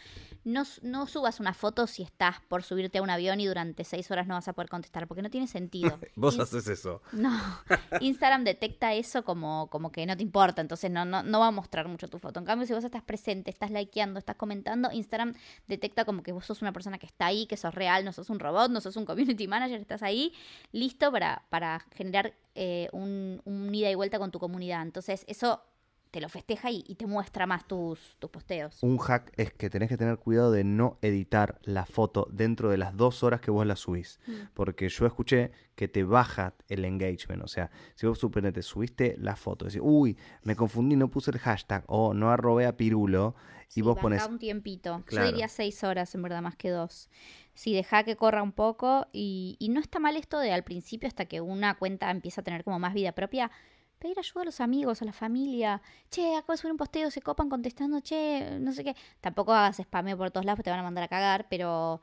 No, 0.44 0.64
no 0.82 1.06
subas 1.06 1.40
una 1.40 1.54
foto 1.54 1.86
si 1.86 2.02
estás 2.02 2.36
por 2.48 2.62
subirte 2.62 2.98
a 2.98 3.02
un 3.02 3.10
avión 3.10 3.40
y 3.40 3.46
durante 3.46 3.84
seis 3.84 4.10
horas 4.10 4.26
no 4.26 4.34
vas 4.34 4.48
a 4.48 4.52
poder 4.52 4.68
contestar, 4.68 5.06
porque 5.08 5.22
no 5.22 5.30
tiene 5.30 5.46
sentido. 5.46 5.98
Vos 6.16 6.38
haces 6.38 6.66
eso. 6.68 7.02
no, 7.12 7.30
Instagram 8.00 8.44
detecta 8.44 8.92
eso 8.94 9.24
como, 9.24 9.68
como 9.70 9.90
que 9.92 10.04
no 10.06 10.16
te 10.16 10.22
importa, 10.22 10.60
entonces 10.60 10.90
no, 10.90 11.04
no, 11.04 11.22
no 11.22 11.40
va 11.40 11.48
a 11.48 11.50
mostrar 11.50 11.88
mucho 11.88 12.08
tu 12.08 12.18
foto. 12.18 12.40
En 12.40 12.46
cambio, 12.46 12.66
si 12.66 12.72
vos 12.74 12.84
estás 12.84 13.02
presente, 13.02 13.50
estás 13.50 13.70
likeando, 13.70 14.18
estás 14.18 14.36
comentando, 14.36 14.90
Instagram 14.92 15.34
detecta 15.68 16.04
como 16.04 16.22
que 16.22 16.32
vos 16.32 16.44
sos 16.46 16.62
una 16.62 16.72
persona 16.72 16.98
que 16.98 17.06
está 17.06 17.26
ahí, 17.26 17.46
que 17.46 17.56
sos 17.56 17.74
real, 17.74 18.04
no 18.04 18.12
sos 18.12 18.30
un 18.30 18.38
robot, 18.38 18.70
no 18.70 18.80
sos 18.80 18.96
un 18.96 19.04
community 19.04 19.21
manager, 19.48 19.80
estás 19.80 20.02
ahí 20.02 20.32
listo 20.72 21.10
para, 21.10 21.44
para 21.50 21.80
generar 21.94 22.34
eh, 22.54 22.88
un, 22.92 23.40
un 23.44 23.74
ida 23.74 23.90
y 23.90 23.94
vuelta 23.94 24.18
con 24.18 24.30
tu 24.30 24.38
comunidad. 24.38 24.82
Entonces, 24.82 25.24
eso 25.26 25.62
te 26.10 26.20
lo 26.20 26.28
festeja 26.28 26.70
y, 26.70 26.84
y 26.86 26.96
te 26.96 27.06
muestra 27.06 27.46
más 27.46 27.66
tus, 27.66 28.16
tus 28.18 28.28
posteos. 28.28 28.82
Un 28.82 28.98
hack 28.98 29.32
es 29.38 29.54
que 29.54 29.70
tenés 29.70 29.88
que 29.88 29.96
tener 29.96 30.18
cuidado 30.18 30.52
de 30.52 30.62
no 30.62 30.98
editar 31.00 31.58
la 31.62 31.86
foto 31.86 32.28
dentro 32.30 32.68
de 32.68 32.76
las 32.76 32.94
dos 32.94 33.22
horas 33.22 33.40
que 33.40 33.50
vos 33.50 33.64
la 33.66 33.76
subís. 33.76 34.20
Mm. 34.26 34.32
Porque 34.52 34.90
yo 34.90 35.06
escuché 35.06 35.52
que 35.74 35.88
te 35.88 36.04
baja 36.04 36.54
el 36.68 36.84
engagement. 36.84 37.42
O 37.42 37.48
sea, 37.48 37.70
si 37.94 38.06
vos 38.06 38.18
suponete, 38.18 38.60
subiste 38.60 39.16
la 39.18 39.36
foto, 39.36 39.64
decís, 39.64 39.80
uy, 39.82 40.18
me 40.42 40.54
confundí, 40.54 40.96
no 40.96 41.08
puse 41.08 41.30
el 41.30 41.38
hashtag, 41.38 41.82
o 41.86 42.12
no 42.12 42.30
arrobé 42.30 42.66
a 42.66 42.76
Pirulo, 42.76 43.34
y 43.70 43.76
Sí, 43.76 43.80
vos 43.80 43.98
pones. 43.98 44.22
un 44.26 44.38
tiempito. 44.38 45.02
Claro. 45.06 45.24
Yo 45.28 45.32
diría 45.32 45.48
seis 45.48 45.82
horas, 45.82 46.14
en 46.14 46.20
verdad, 46.20 46.42
más 46.42 46.56
que 46.56 46.68
dos. 46.68 47.08
Sí, 47.54 47.74
deja 47.74 48.02
que 48.04 48.16
corra 48.16 48.42
un 48.42 48.52
poco 48.52 49.06
y, 49.12 49.56
y 49.58 49.68
no 49.68 49.80
está 49.80 49.98
mal 49.98 50.16
esto 50.16 50.38
de 50.38 50.52
al 50.52 50.64
principio 50.64 51.08
hasta 51.08 51.26
que 51.26 51.40
una 51.40 51.74
cuenta 51.78 52.10
empieza 52.10 52.40
a 52.40 52.44
tener 52.44 52.64
como 52.64 52.78
más 52.78 52.94
vida 52.94 53.12
propia. 53.12 53.50
Pedir 53.98 54.18
ayuda 54.18 54.42
a 54.42 54.44
los 54.46 54.60
amigos, 54.60 55.02
a 55.02 55.04
la 55.04 55.12
familia. 55.12 55.80
Che, 56.10 56.34
acabo 56.36 56.54
de 56.54 56.56
subir 56.58 56.72
un 56.72 56.78
posteo, 56.78 57.10
se 57.10 57.22
copan 57.22 57.48
contestando, 57.48 58.00
che, 58.00 58.58
no 58.60 58.72
sé 58.72 58.84
qué. 58.84 58.96
Tampoco 59.20 59.52
hagas 59.52 59.76
spameo 59.76 60.16
por 60.16 60.30
todos 60.30 60.44
lados, 60.44 60.56
porque 60.58 60.64
te 60.64 60.70
van 60.70 60.80
a 60.80 60.82
mandar 60.84 61.04
a 61.04 61.08
cagar, 61.08 61.46
pero... 61.48 62.00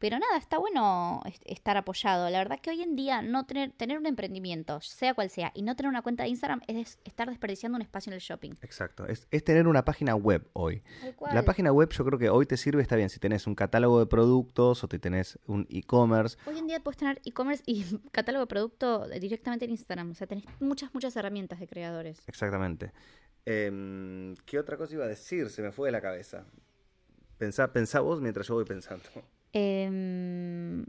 Pero 0.00 0.18
nada, 0.18 0.36
está 0.38 0.58
bueno 0.58 1.20
est- 1.26 1.42
estar 1.46 1.76
apoyado. 1.76 2.28
La 2.30 2.38
verdad 2.38 2.58
que 2.60 2.70
hoy 2.70 2.82
en 2.82 2.96
día 2.96 3.22
no 3.22 3.46
tener, 3.46 3.70
tener 3.72 3.98
un 3.98 4.06
emprendimiento, 4.06 4.80
sea 4.80 5.14
cual 5.14 5.30
sea, 5.30 5.52
y 5.54 5.62
no 5.62 5.76
tener 5.76 5.88
una 5.90 6.02
cuenta 6.02 6.22
de 6.24 6.30
Instagram 6.30 6.62
es 6.66 6.98
estar 7.04 7.28
desperdiciando 7.28 7.76
un 7.76 7.82
espacio 7.82 8.10
en 8.10 8.14
el 8.14 8.20
shopping. 8.20 8.52
Exacto, 8.62 9.06
es, 9.06 9.28
es 9.30 9.44
tener 9.44 9.68
una 9.68 9.84
página 9.84 10.16
web 10.16 10.48
hoy. 10.54 10.82
La 11.32 11.44
página 11.44 11.70
web 11.70 11.90
yo 11.90 12.04
creo 12.04 12.18
que 12.18 12.30
hoy 12.30 12.46
te 12.46 12.56
sirve, 12.56 12.82
está 12.82 12.96
bien, 12.96 13.10
si 13.10 13.20
tenés 13.20 13.46
un 13.46 13.54
catálogo 13.54 14.00
de 14.00 14.06
productos 14.06 14.82
o 14.82 14.88
te 14.88 14.98
tenés 14.98 15.38
un 15.46 15.66
e-commerce. 15.70 16.38
Hoy 16.46 16.58
en 16.58 16.66
día 16.66 16.80
puedes 16.80 16.96
tener 16.96 17.20
e-commerce 17.24 17.62
y 17.66 17.84
catálogo 18.10 18.44
de 18.44 18.48
producto 18.48 19.06
directamente 19.06 19.66
en 19.66 19.72
Instagram. 19.72 20.10
O 20.12 20.14
sea, 20.14 20.26
tenés 20.26 20.44
muchas, 20.60 20.94
muchas 20.94 21.14
herramientas 21.14 21.60
de 21.60 21.68
creadores. 21.68 22.22
Exactamente. 22.26 22.92
Em, 23.44 24.34
¿Qué 24.46 24.58
otra 24.58 24.76
cosa 24.76 24.94
iba 24.94 25.04
a 25.04 25.08
decir? 25.08 25.50
Se 25.50 25.60
me 25.60 25.72
fue 25.72 25.88
de 25.88 25.92
la 25.92 26.00
cabeza. 26.00 26.46
Pensá, 27.36 27.72
pensá 27.72 28.00
vos 28.00 28.20
mientras 28.20 28.46
yo 28.46 28.54
voy 28.54 28.64
pensando. 28.64 29.04
Em, 29.52 30.84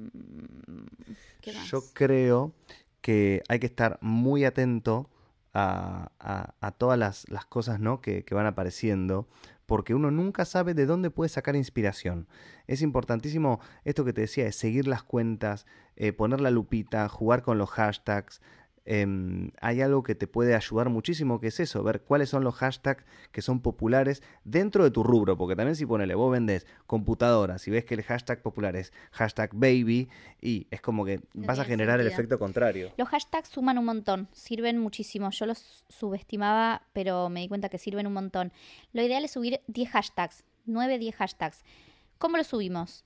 ¿Qué 1.41 1.53
más? 1.53 1.65
Yo 1.69 1.85
creo 1.93 2.53
que 3.01 3.41
hay 3.49 3.59
que 3.59 3.65
estar 3.65 3.97
muy 4.01 4.45
atento 4.45 5.09
a, 5.53 6.11
a- 6.19 6.53
a 6.61 6.71
todas 6.71 6.97
las, 6.97 7.29
las 7.29 7.45
cosas 7.45 7.79
¿no? 7.79 7.99
que, 8.01 8.23
que 8.23 8.35
van 8.35 8.45
apareciendo, 8.45 9.27
porque 9.65 9.95
uno 9.95 10.11
nunca 10.11 10.45
sabe 10.45 10.73
de 10.73 10.85
dónde 10.85 11.09
puede 11.09 11.29
sacar 11.29 11.55
inspiración. 11.55 12.27
Es 12.67 12.81
importantísimo 12.81 13.59
esto 13.83 14.05
que 14.05 14.13
te 14.13 14.21
decía, 14.21 14.45
de 14.45 14.51
seguir 14.51 14.87
las 14.87 15.03
cuentas, 15.03 15.65
eh, 15.95 16.13
poner 16.13 16.41
la 16.41 16.51
lupita, 16.51 17.07
jugar 17.09 17.41
con 17.41 17.57
los 17.57 17.69
hashtags. 17.71 18.41
Em, 18.83 19.51
hay 19.61 19.81
algo 19.81 20.01
que 20.01 20.15
te 20.15 20.25
puede 20.25 20.55
ayudar 20.55 20.89
muchísimo, 20.89 21.39
que 21.39 21.47
es 21.47 21.59
eso, 21.59 21.83
ver 21.83 22.01
cuáles 22.01 22.29
son 22.29 22.43
los 22.43 22.55
hashtags 22.55 23.05
que 23.31 23.43
son 23.43 23.61
populares 23.61 24.23
dentro 24.43 24.83
de 24.83 24.89
tu 24.89 25.03
rubro, 25.03 25.37
porque 25.37 25.55
también 25.55 25.75
si 25.75 25.85
ponele, 25.85 26.15
vos 26.15 26.31
vendés 26.31 26.65
computadoras 26.87 27.67
y 27.67 27.71
ves 27.71 27.85
que 27.85 27.93
el 27.93 28.01
hashtag 28.01 28.41
popular 28.41 28.75
es 28.75 28.91
hashtag 29.11 29.51
baby, 29.53 30.09
y 30.41 30.67
es 30.71 30.81
como 30.81 31.05
que 31.05 31.21
No 31.33 31.45
vas 31.45 31.59
a 31.59 31.65
generar 31.65 32.01
el 32.01 32.07
efecto 32.07 32.39
contrario. 32.39 32.91
Los 32.97 33.07
hashtags 33.09 33.49
suman 33.49 33.77
un 33.77 33.85
montón, 33.85 34.27
sirven 34.31 34.79
muchísimo. 34.79 35.29
Yo 35.29 35.45
los 35.45 35.85
subestimaba, 35.87 36.81
pero 36.93 37.29
me 37.29 37.41
di 37.41 37.47
cuenta 37.47 37.69
que 37.69 37.77
sirven 37.77 38.07
un 38.07 38.13
montón. 38.13 38.51
Lo 38.93 39.03
ideal 39.03 39.23
es 39.23 39.31
subir 39.31 39.61
10 39.67 39.89
hashtags, 39.89 40.43
9, 40.65 40.97
10 40.97 41.15
hashtags. 41.15 41.63
¿Cómo 42.17 42.37
los 42.37 42.47
subimos? 42.47 43.05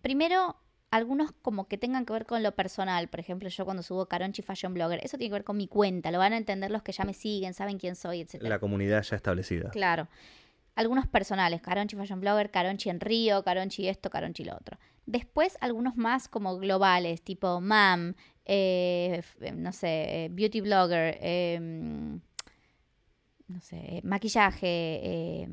Primero, 0.00 0.56
algunos 0.90 1.32
como 1.42 1.68
que 1.68 1.76
tengan 1.78 2.06
que 2.06 2.12
ver 2.12 2.24
con 2.26 2.42
lo 2.42 2.52
personal. 2.54 3.08
Por 3.08 3.20
ejemplo, 3.20 3.48
yo 3.48 3.64
cuando 3.64 3.82
subo 3.82 4.06
Caronchi 4.06 4.42
Fashion 4.42 4.72
Blogger, 4.74 5.00
eso 5.04 5.18
tiene 5.18 5.30
que 5.30 5.34
ver 5.34 5.44
con 5.44 5.56
mi 5.56 5.68
cuenta. 5.68 6.10
Lo 6.10 6.18
van 6.18 6.32
a 6.32 6.36
entender 6.36 6.70
los 6.70 6.82
que 6.82 6.92
ya 6.92 7.04
me 7.04 7.12
siguen, 7.14 7.54
saben 7.54 7.78
quién 7.78 7.94
soy, 7.96 8.20
etc. 8.20 8.42
La 8.42 8.58
comunidad 8.58 9.02
ya 9.02 9.16
establecida. 9.16 9.70
Claro. 9.70 10.08
Algunos 10.74 11.06
personales, 11.08 11.60
Caronchi 11.60 11.96
Fashion 11.96 12.20
Blogger, 12.20 12.50
Caronchi 12.50 12.88
en 12.88 13.00
Río, 13.00 13.42
Caronchi 13.42 13.88
esto, 13.88 14.10
Caronchi 14.10 14.44
lo 14.44 14.54
otro. 14.56 14.78
Después 15.06 15.58
algunos 15.60 15.96
más 15.96 16.28
como 16.28 16.56
globales, 16.56 17.22
tipo 17.22 17.60
MAM, 17.60 18.14
eh, 18.44 19.22
no 19.56 19.72
sé, 19.72 20.28
Beauty 20.30 20.60
Blogger, 20.60 21.18
eh, 21.20 21.58
no 23.48 23.60
sé, 23.60 23.76
eh, 23.76 24.00
maquillaje, 24.04 24.66
eh, 25.02 25.48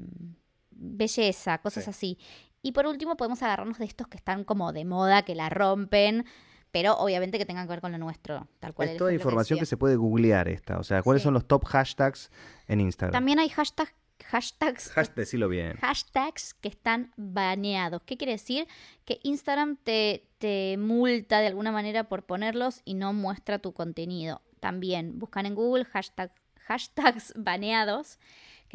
belleza, 0.72 1.58
cosas 1.60 1.86
Sí. 1.86 1.90
así. 1.90 2.18
Y 2.66 2.72
por 2.72 2.88
último 2.88 3.16
podemos 3.16 3.44
agarrarnos 3.44 3.78
de 3.78 3.86
estos 3.86 4.08
que 4.08 4.18
están 4.18 4.44
como 4.44 4.74
de 4.74 4.86
moda, 4.86 5.22
que 5.24 5.36
la 5.36 5.50
rompen, 5.50 6.26
pero 6.72 6.94
obviamente 6.98 7.38
que 7.38 7.46
tengan 7.46 7.68
que 7.68 7.70
ver 7.74 7.82
con 7.82 7.92
lo 7.92 7.98
nuestro, 8.00 8.48
tal 8.60 8.74
cual. 8.74 8.90
Es 8.90 8.98
toda 8.98 9.14
información 9.14 9.60
que 9.60 9.66
se 9.66 9.78
puede 9.78 9.96
googlear 9.96 10.48
esta. 10.48 10.80
O 10.80 10.84
sea, 10.84 11.04
¿cuáles 11.04 11.22
Sí. 11.22 11.26
son 11.26 11.36
los 11.36 11.48
top 11.48 11.64
hashtags 11.66 12.32
en 12.68 12.82
Instagram? 12.82 13.14
También 13.14 13.38
hay 13.40 13.50
hashtag, 13.50 13.94
hashtags 14.26 14.92
Hash- 14.98 15.14
decilo 15.16 15.48
bien. 15.48 15.78
hashtags 15.78 16.54
que 16.56 16.68
están 16.70 17.12
baneados. 17.18 18.02
¿Qué 18.04 18.18
quiere 18.18 18.34
decir? 18.34 18.68
Que 19.06 19.20
Instagram 19.24 19.78
te, 19.78 20.28
te 20.40 20.76
multa 20.80 21.40
de 21.40 21.48
alguna 21.48 21.72
manera 21.72 22.06
por 22.06 22.24
ponerlos 22.26 22.82
y 22.84 22.96
no 22.96 23.14
muestra 23.14 23.60
tu 23.60 23.74
contenido. 23.74 24.42
También 24.60 25.20
buscan 25.20 25.46
en 25.46 25.54
Google 25.54 25.86
hashtag, 25.86 26.32
hashtags 26.68 27.32
baneados, 27.38 28.18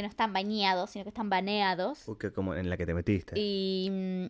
que 0.00 0.02
no 0.02 0.08
están 0.08 0.32
baneados, 0.32 0.90
sino 0.90 1.04
que 1.04 1.10
están 1.10 1.28
baneados. 1.28 2.08
Uy, 2.08 2.16
que 2.18 2.32
como 2.32 2.54
en 2.54 2.70
la 2.70 2.76
que 2.78 2.86
te 2.86 2.94
metiste. 2.94 3.38
Y, 3.38 3.88
mm, 3.90 4.24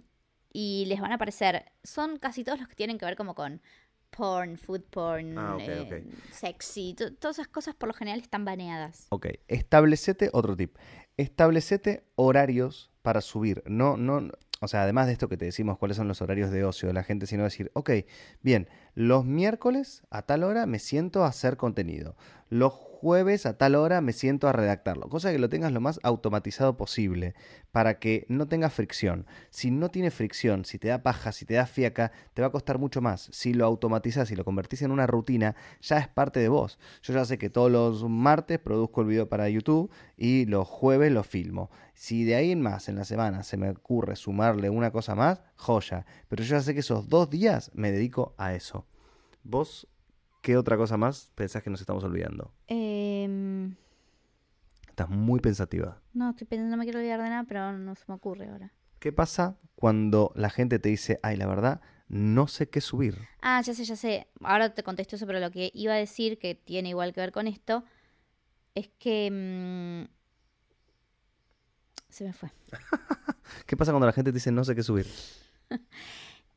y 0.52 0.85
les 0.87 1.00
van 1.00 1.12
a 1.12 1.14
aparecer. 1.14 1.64
Son 1.85 2.18
casi 2.18 2.42
todos 2.42 2.59
los 2.59 2.68
que 2.68 2.74
tienen 2.74 2.98
que 2.98 3.04
ver 3.06 3.16
como 3.16 3.35
con 3.37 3.62
porn, 4.11 4.59
food 4.59 4.83
porn, 4.90 5.38
Ah, 5.38 5.56
eh, 5.61 6.04
sexy. 6.33 6.94
to- 6.94 7.14
Todas 7.14 7.38
esas 7.38 7.46
cosas 7.48 7.76
por 7.76 7.87
lo 7.88 7.94
general 7.94 8.20
están 8.20 8.44
baneadas. 8.44 9.06
Ok, 9.11 9.26
establecete, 9.46 10.30
otro 10.33 10.56
tip, 10.56 10.76
establecete 11.16 12.02
horarios 12.16 12.90
para 13.02 13.20
subir. 13.20 13.62
No, 13.66 13.96
no, 13.96 14.28
o 14.61 14.66
sea, 14.68 14.83
además 14.83 15.06
de 15.06 15.12
esto 15.12 15.28
que 15.28 15.37
te 15.37 15.44
decimos 15.44 15.78
cuáles 15.78 15.96
son 15.96 16.09
los 16.09 16.20
horarios 16.20 16.50
de 16.50 16.64
ocio 16.64 16.88
de 16.88 16.94
la 16.94 17.04
gente, 17.04 17.26
sino 17.26 17.44
decir, 17.44 17.70
ok, 17.74 17.90
bien, 18.42 18.68
los 18.94 19.24
miércoles 19.24 20.02
a 20.11 20.22
tal 20.22 20.42
hora 20.42 20.66
me 20.66 20.80
siento 20.80 21.22
a 21.24 21.28
hacer 21.28 21.56
contenido. 21.56 22.16
Los 22.48 22.74
jueves 23.00 23.46
a 23.46 23.56
tal 23.56 23.76
hora 23.76 24.02
me 24.02 24.12
siento 24.12 24.46
a 24.46 24.52
redactarlo. 24.52 25.08
Cosa 25.08 25.32
que 25.32 25.38
lo 25.38 25.48
tengas 25.48 25.72
lo 25.72 25.80
más 25.80 25.98
automatizado 26.02 26.76
posible 26.76 27.34
para 27.72 27.98
que 27.98 28.26
no 28.28 28.46
tenga 28.46 28.68
fricción. 28.68 29.26
Si 29.48 29.70
no 29.70 29.90
tiene 29.90 30.10
fricción, 30.10 30.66
si 30.66 30.78
te 30.78 30.88
da 30.88 31.02
paja, 31.02 31.32
si 31.32 31.46
te 31.46 31.54
da 31.54 31.64
fiaca, 31.64 32.12
te 32.34 32.42
va 32.42 32.48
a 32.48 32.52
costar 32.52 32.78
mucho 32.78 33.00
más. 33.00 33.30
Si 33.32 33.54
lo 33.54 33.64
automatizas 33.64 34.30
y 34.30 34.36
lo 34.36 34.44
convertís 34.44 34.82
en 34.82 34.90
una 34.90 35.06
rutina, 35.06 35.56
ya 35.80 35.96
es 35.96 36.08
parte 36.08 36.40
de 36.40 36.50
vos. 36.50 36.78
Yo 37.02 37.14
ya 37.14 37.24
sé 37.24 37.38
que 37.38 37.48
todos 37.48 37.70
los 37.70 38.06
martes 38.06 38.58
produzco 38.58 39.00
el 39.00 39.06
video 39.06 39.30
para 39.30 39.48
YouTube 39.48 39.90
y 40.18 40.44
los 40.44 40.68
jueves 40.68 41.10
lo 41.10 41.22
filmo. 41.22 41.70
Si 41.94 42.24
de 42.24 42.34
ahí 42.34 42.52
en 42.52 42.60
más 42.60 42.90
en 42.90 42.96
la 42.96 43.04
semana 43.04 43.44
se 43.44 43.56
me 43.56 43.70
ocurre 43.70 44.14
sumarle 44.14 44.68
una 44.68 44.90
cosa 44.90 45.14
más, 45.14 45.40
joya. 45.56 46.04
Pero 46.28 46.42
yo 46.42 46.56
ya 46.56 46.62
sé 46.62 46.74
que 46.74 46.80
esos 46.80 47.08
dos 47.08 47.30
días 47.30 47.70
me 47.72 47.92
dedico 47.92 48.34
a 48.36 48.52
eso. 48.52 48.84
¿Vos 49.42 49.88
qué 50.40 50.57
otra 50.57 50.76
cosa 50.76 50.96
más 50.96 51.31
pensás 51.35 51.62
que 51.62 51.70
nos 51.70 51.81
estamos 51.81 52.05
olvidando? 52.05 52.53
Em, 52.66 53.74
Estás 54.88 55.09
muy 55.09 55.40
pensativa. 55.40 56.00
no, 56.12 56.31
estoy 56.31 56.46
pensando, 56.46 56.70
no 56.72 56.76
me 56.76 56.85
quiero 56.85 56.98
olvidar 56.98 57.22
de 57.22 57.29
nada, 57.31 57.44
pero 57.48 57.72
no 57.72 57.94
se 57.94 58.05
me 58.09 58.14
ocurre 58.14 58.48
ahora. 58.48 58.72
¿Qué 58.98 59.12
pasa 59.12 59.57
cuando 59.74 60.31
la 60.35 60.50
gente 60.50 60.79
te 60.79 60.90
dice, 60.90 61.18
ay, 61.22 61.37
la 61.37 61.46
verdad, 61.46 61.81
no 62.09 62.48
sé 62.48 62.68
qué 62.68 62.81
subir? 62.83 63.16
Ah, 63.40 63.62
ya 63.62 63.72
sé, 63.72 63.85
ya 63.85 63.96
sé. 63.96 64.29
Ahora 64.42 64.74
te 64.74 64.83
contesto 64.83 65.16
eso, 65.16 65.26
pero 65.26 65.40
lo 65.40 65.50
que 65.50 65.70
iba 65.74 65.94
a 65.94 65.96
decir, 65.96 66.38
que 66.38 66.55
tiene 66.55 66.90
igual 66.90 67.14
que 67.14 67.20
ver 67.20 67.33
con 67.33 67.46
esto, 67.46 67.85
es 68.74 68.88
que 68.98 69.31
mm, 69.31 70.12
Se 72.11 72.24
me 72.24 72.33
fue. 72.33 72.50
¿Qué 73.66 73.76
pasa 73.76 73.92
cuando 73.92 74.07
la 74.07 74.12
gente 74.12 74.31
te 74.33 74.35
dice 74.37 74.50
no 74.53 74.64
sé 74.64 74.74
qué 74.74 74.83
subir? 74.83 75.07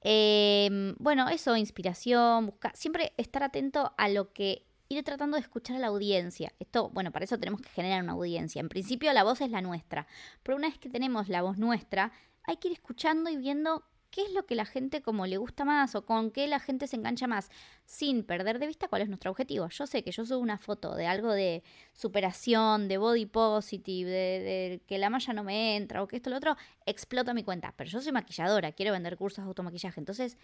Em, 0.03 0.95
bueno, 0.99 1.29
eso, 1.29 1.55
inspiración, 1.55 2.47
buscar, 2.47 2.75
siempre 2.75 3.13
estar 3.17 3.41
atento 3.41 3.93
a 3.97 4.09
lo 4.09 4.33
que 4.33 4.65
ir 4.89 5.03
tratando 5.03 5.37
de 5.37 5.41
escuchar 5.41 5.77
a 5.77 5.79
la 5.79 5.87
audiencia. 5.87 6.53
Esto, 6.59 6.89
bueno, 6.89 7.11
para 7.11 7.25
eso 7.25 7.39
tenemos 7.39 7.61
que 7.61 7.69
generar 7.69 8.03
una 8.03 8.11
audiencia. 8.11 8.59
En 8.59 8.69
principio 8.69 9.11
la 9.13 9.23
voz 9.23 9.41
es 9.41 9.49
la 9.49 9.61
nuestra, 9.61 10.07
pero 10.43 10.57
una 10.57 10.67
vez 10.67 10.77
que 10.77 10.89
tenemos 10.89 11.29
la 11.29 11.41
voz 11.41 11.57
nuestra, 11.57 12.11
hay 12.43 12.57
que 12.57 12.67
ir 12.67 12.73
escuchando 12.73 13.29
y 13.29 13.37
viendo 13.37 13.85
qué 14.13 14.21
es 14.21 14.31
lo 14.31 14.45
que 14.45 14.53
la 14.53 14.65
gente 14.65 15.01
como 15.01 15.25
le 15.25 15.37
gusta 15.37 15.65
más 15.65 15.95
o 15.95 16.05
con 16.05 16.29
qué 16.29 16.45
la 16.47 16.59
gente 16.59 16.85
se 16.85 16.95
engancha 16.95 17.25
más, 17.25 17.49
sin 17.85 18.23
perder 18.23 18.59
de 18.59 18.67
vista 18.67 18.87
cuál 18.87 19.01
es 19.01 19.09
nuestro 19.09 19.31
objetivo. 19.31 19.67
Yo 19.69 19.87
sé 19.87 20.03
que 20.03 20.11
yo 20.11 20.23
subo 20.23 20.37
una 20.37 20.59
foto 20.59 20.93
de 20.95 21.07
algo 21.07 21.31
de 21.31 21.63
superación, 21.93 22.87
de 22.87 22.99
body 22.99 23.25
positive, 23.25 24.11
de, 24.11 24.81
que 24.85 24.99
la 24.99 25.09
malla 25.09 25.33
no 25.33 25.43
me 25.43 25.75
entra 25.75 26.03
o 26.03 26.07
que 26.07 26.17
esto 26.17 26.29
lo 26.29 26.37
otro, 26.37 26.55
explota 26.85 27.33
mi 27.33 27.43
cuenta. 27.43 27.73
Pero 27.75 27.89
yo 27.89 28.01
soy 28.01 28.11
maquilladora, 28.11 28.71
quiero 28.71 28.91
vender 28.91 29.17
cursos 29.17 29.43
de 29.43 29.47
automaquillaje. 29.47 29.99
Entonces, 29.99 30.37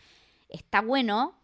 está 0.49 0.81
bueno 0.81 1.35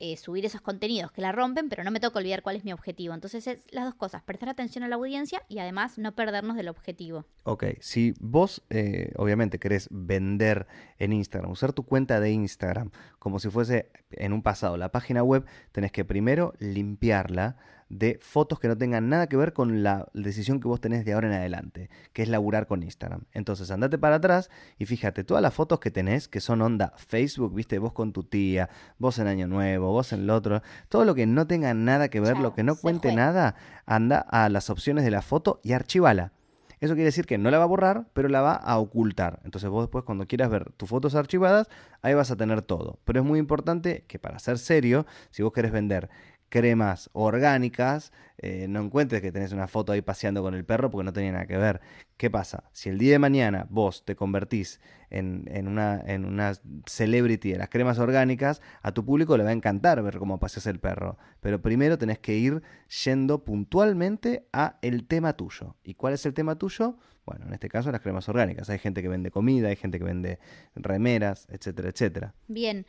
eh, 0.00 0.16
subir 0.16 0.46
esos 0.46 0.60
contenidos 0.62 1.12
que 1.12 1.20
la 1.20 1.30
rompen, 1.30 1.68
pero 1.68 1.84
no 1.84 1.90
me 1.90 2.00
toca 2.00 2.18
olvidar 2.18 2.42
cuál 2.42 2.56
es 2.56 2.64
mi 2.64 2.72
objetivo. 2.72 3.14
Entonces 3.14 3.46
es 3.46 3.62
las 3.70 3.84
dos 3.84 3.94
cosas, 3.94 4.22
prestar 4.22 4.48
atención 4.48 4.82
a 4.82 4.88
la 4.88 4.96
audiencia 4.96 5.42
y 5.48 5.58
además 5.58 5.98
no 5.98 6.14
perdernos 6.14 6.56
del 6.56 6.68
objetivo. 6.68 7.26
Ok, 7.44 7.64
si 7.80 8.14
vos 8.18 8.62
eh, 8.70 9.12
obviamente 9.16 9.58
querés 9.58 9.88
vender 9.90 10.66
en 10.98 11.12
Instagram, 11.12 11.50
usar 11.50 11.72
tu 11.72 11.84
cuenta 11.84 12.18
de 12.18 12.30
Instagram 12.30 12.90
como 13.18 13.38
si 13.38 13.50
fuese 13.50 13.90
en 14.10 14.32
un 14.32 14.42
pasado 14.42 14.76
la 14.76 14.90
página 14.90 15.22
web, 15.22 15.44
tenés 15.72 15.92
que 15.92 16.04
primero 16.04 16.54
limpiarla 16.58 17.58
de 17.90 18.18
fotos 18.22 18.60
que 18.60 18.68
no 18.68 18.78
tengan 18.78 19.08
nada 19.08 19.26
que 19.26 19.36
ver 19.36 19.52
con 19.52 19.82
la 19.82 20.06
decisión 20.14 20.60
que 20.60 20.68
vos 20.68 20.80
tenés 20.80 21.04
de 21.04 21.12
ahora 21.12 21.26
en 21.26 21.34
adelante, 21.34 21.90
que 22.12 22.22
es 22.22 22.28
laburar 22.28 22.66
con 22.66 22.82
Instagram. 22.82 23.24
Entonces 23.32 23.70
andate 23.70 23.98
para 23.98 24.16
atrás 24.16 24.48
y 24.78 24.86
fíjate 24.86 25.24
todas 25.24 25.42
las 25.42 25.52
fotos 25.52 25.80
que 25.80 25.90
tenés 25.90 26.28
que 26.28 26.40
son 26.40 26.62
onda 26.62 26.94
Facebook, 26.96 27.52
viste, 27.52 27.78
vos 27.78 27.92
con 27.92 28.12
tu 28.12 28.22
tía, 28.22 28.70
vos 28.98 29.18
en 29.18 29.26
Año 29.26 29.48
Nuevo, 29.48 29.90
vos 29.90 30.12
en 30.12 30.20
el 30.20 30.30
otro, 30.30 30.62
todo 30.88 31.04
lo 31.04 31.14
que 31.14 31.26
no 31.26 31.46
tenga 31.46 31.74
nada 31.74 32.08
que 32.08 32.20
ver, 32.20 32.38
lo 32.38 32.54
que 32.54 32.62
no 32.62 32.76
cuente 32.76 33.12
nada, 33.12 33.56
anda 33.86 34.18
a 34.18 34.48
las 34.48 34.70
opciones 34.70 35.04
de 35.04 35.10
la 35.10 35.20
foto 35.20 35.60
y 35.64 35.72
archivala. 35.72 36.32
Eso 36.80 36.94
quiere 36.94 37.06
decir 37.06 37.26
que 37.26 37.36
no 37.36 37.50
la 37.50 37.58
va 37.58 37.64
a 37.64 37.66
borrar, 37.66 38.06
pero 38.14 38.28
la 38.28 38.40
va 38.40 38.54
a 38.54 38.78
ocultar. 38.78 39.40
Entonces 39.44 39.68
vos 39.68 39.82
después 39.82 40.04
cuando 40.04 40.26
quieras 40.26 40.48
ver 40.48 40.72
tus 40.72 40.88
fotos 40.88 41.14
archivadas, 41.14 41.68
ahí 42.00 42.14
vas 42.14 42.30
a 42.30 42.36
tener 42.36 42.62
todo. 42.62 42.98
Pero 43.04 43.20
es 43.20 43.26
muy 43.26 43.38
importante 43.38 44.04
que 44.08 44.18
para 44.18 44.38
ser 44.38 44.58
serio, 44.58 45.06
si 45.30 45.42
vos 45.42 45.52
querés 45.52 45.72
vender 45.72 46.08
cremas 46.50 47.08
orgánicas, 47.14 48.12
eh, 48.36 48.66
no 48.68 48.80
encuentres 48.80 49.22
que 49.22 49.32
tenés 49.32 49.52
una 49.52 49.68
foto 49.68 49.92
ahí 49.92 50.02
paseando 50.02 50.42
con 50.42 50.54
el 50.54 50.64
perro 50.64 50.90
porque 50.90 51.04
no 51.04 51.12
tenía 51.12 51.32
nada 51.32 51.46
que 51.46 51.56
ver. 51.56 51.80
¿Qué 52.18 52.28
pasa? 52.28 52.64
Si 52.72 52.90
el 52.90 52.98
día 52.98 53.12
de 53.12 53.18
mañana 53.18 53.66
vos 53.70 54.04
te 54.04 54.14
convertís 54.14 54.80
en, 55.08 55.46
una, 55.66 56.02
en 56.04 56.26
una 56.26 56.52
celebrity 56.86 57.52
de 57.52 57.58
las 57.58 57.70
cremas 57.70 57.98
orgánicas, 57.98 58.60
a 58.82 58.92
tu 58.92 59.04
público 59.04 59.38
le 59.38 59.44
va 59.44 59.50
a 59.50 59.54
encantar 59.54 60.02
ver 60.02 60.18
cómo 60.18 60.38
paseas 60.38 60.66
el 60.66 60.80
perro. 60.80 61.16
Pero 61.40 61.62
primero 61.62 61.96
tenés 61.96 62.18
que 62.18 62.36
ir 62.36 62.62
yendo 63.04 63.44
puntualmente 63.44 64.46
a 64.52 64.78
el 64.82 65.06
tema 65.06 65.34
tuyo. 65.34 65.76
¿Y 65.82 65.94
cuál 65.94 66.12
es 66.12 66.26
el 66.26 66.34
tema 66.34 66.56
tuyo? 66.56 66.98
Bueno, 67.24 67.46
en 67.46 67.54
este 67.54 67.68
caso 67.68 67.92
las 67.92 68.00
cremas 68.00 68.28
orgánicas. 68.28 68.68
Hay 68.70 68.78
gente 68.78 69.02
que 69.02 69.08
vende 69.08 69.30
comida, 69.30 69.68
hay 69.68 69.76
gente 69.76 69.98
que 69.98 70.04
vende 70.04 70.38
remeras, 70.74 71.46
etcétera, 71.48 71.88
etcétera. 71.88 72.34
Bien. 72.48 72.84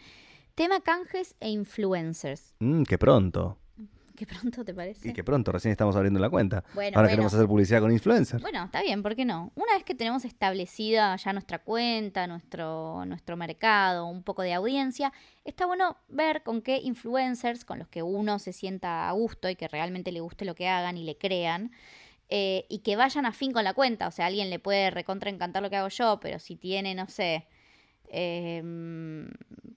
Tema 0.55 0.81
canjes 0.81 1.35
e 1.39 1.49
influencers. 1.49 2.53
Mmm, 2.59 2.83
qué 2.83 2.97
pronto. 2.97 3.57
Qué 4.15 4.27
pronto 4.27 4.63
te 4.63 4.73
parece. 4.73 5.09
Y 5.09 5.13
qué 5.13 5.23
pronto, 5.23 5.51
recién 5.51 5.71
estamos 5.71 5.95
abriendo 5.95 6.19
la 6.19 6.29
cuenta. 6.29 6.63
Ahora 6.93 7.07
queremos 7.07 7.33
hacer 7.33 7.47
publicidad 7.47 7.81
con 7.81 7.91
influencers. 7.91 8.39
Bueno, 8.39 8.65
está 8.65 8.83
bien, 8.83 9.01
¿por 9.01 9.15
qué 9.15 9.25
no? 9.25 9.51
Una 9.55 9.73
vez 9.73 9.83
que 9.83 9.95
tenemos 9.95 10.25
establecida 10.25 11.15
ya 11.15 11.33
nuestra 11.33 11.57
cuenta, 11.57 12.27
nuestro, 12.27 13.03
nuestro 13.05 13.35
mercado, 13.35 14.05
un 14.05 14.21
poco 14.21 14.43
de 14.43 14.53
audiencia, 14.53 15.11
está 15.43 15.65
bueno 15.65 15.97
ver 16.07 16.43
con 16.43 16.61
qué 16.61 16.77
influencers, 16.77 17.65
con 17.65 17.79
los 17.79 17.87
que 17.87 18.03
uno 18.03 18.37
se 18.37 18.53
sienta 18.53 19.09
a 19.09 19.11
gusto 19.13 19.49
y 19.49 19.55
que 19.55 19.67
realmente 19.67 20.11
le 20.11 20.19
guste 20.19 20.45
lo 20.45 20.53
que 20.53 20.67
hagan 20.67 20.97
y 20.97 21.03
le 21.03 21.17
crean, 21.17 21.71
eh, 22.29 22.67
y 22.69 22.79
que 22.79 22.95
vayan 22.97 23.25
a 23.25 23.31
fin 23.31 23.51
con 23.53 23.63
la 23.63 23.73
cuenta. 23.73 24.07
O 24.07 24.11
sea, 24.11 24.27
alguien 24.27 24.51
le 24.51 24.59
puede 24.59 24.91
recontra 24.91 25.31
encantar 25.31 25.63
lo 25.63 25.71
que 25.71 25.77
hago 25.77 25.89
yo, 25.89 26.19
pero 26.21 26.37
si 26.37 26.55
tiene, 26.57 26.93
no 26.93 27.07
sé, 27.07 27.47
Em, 28.13 29.25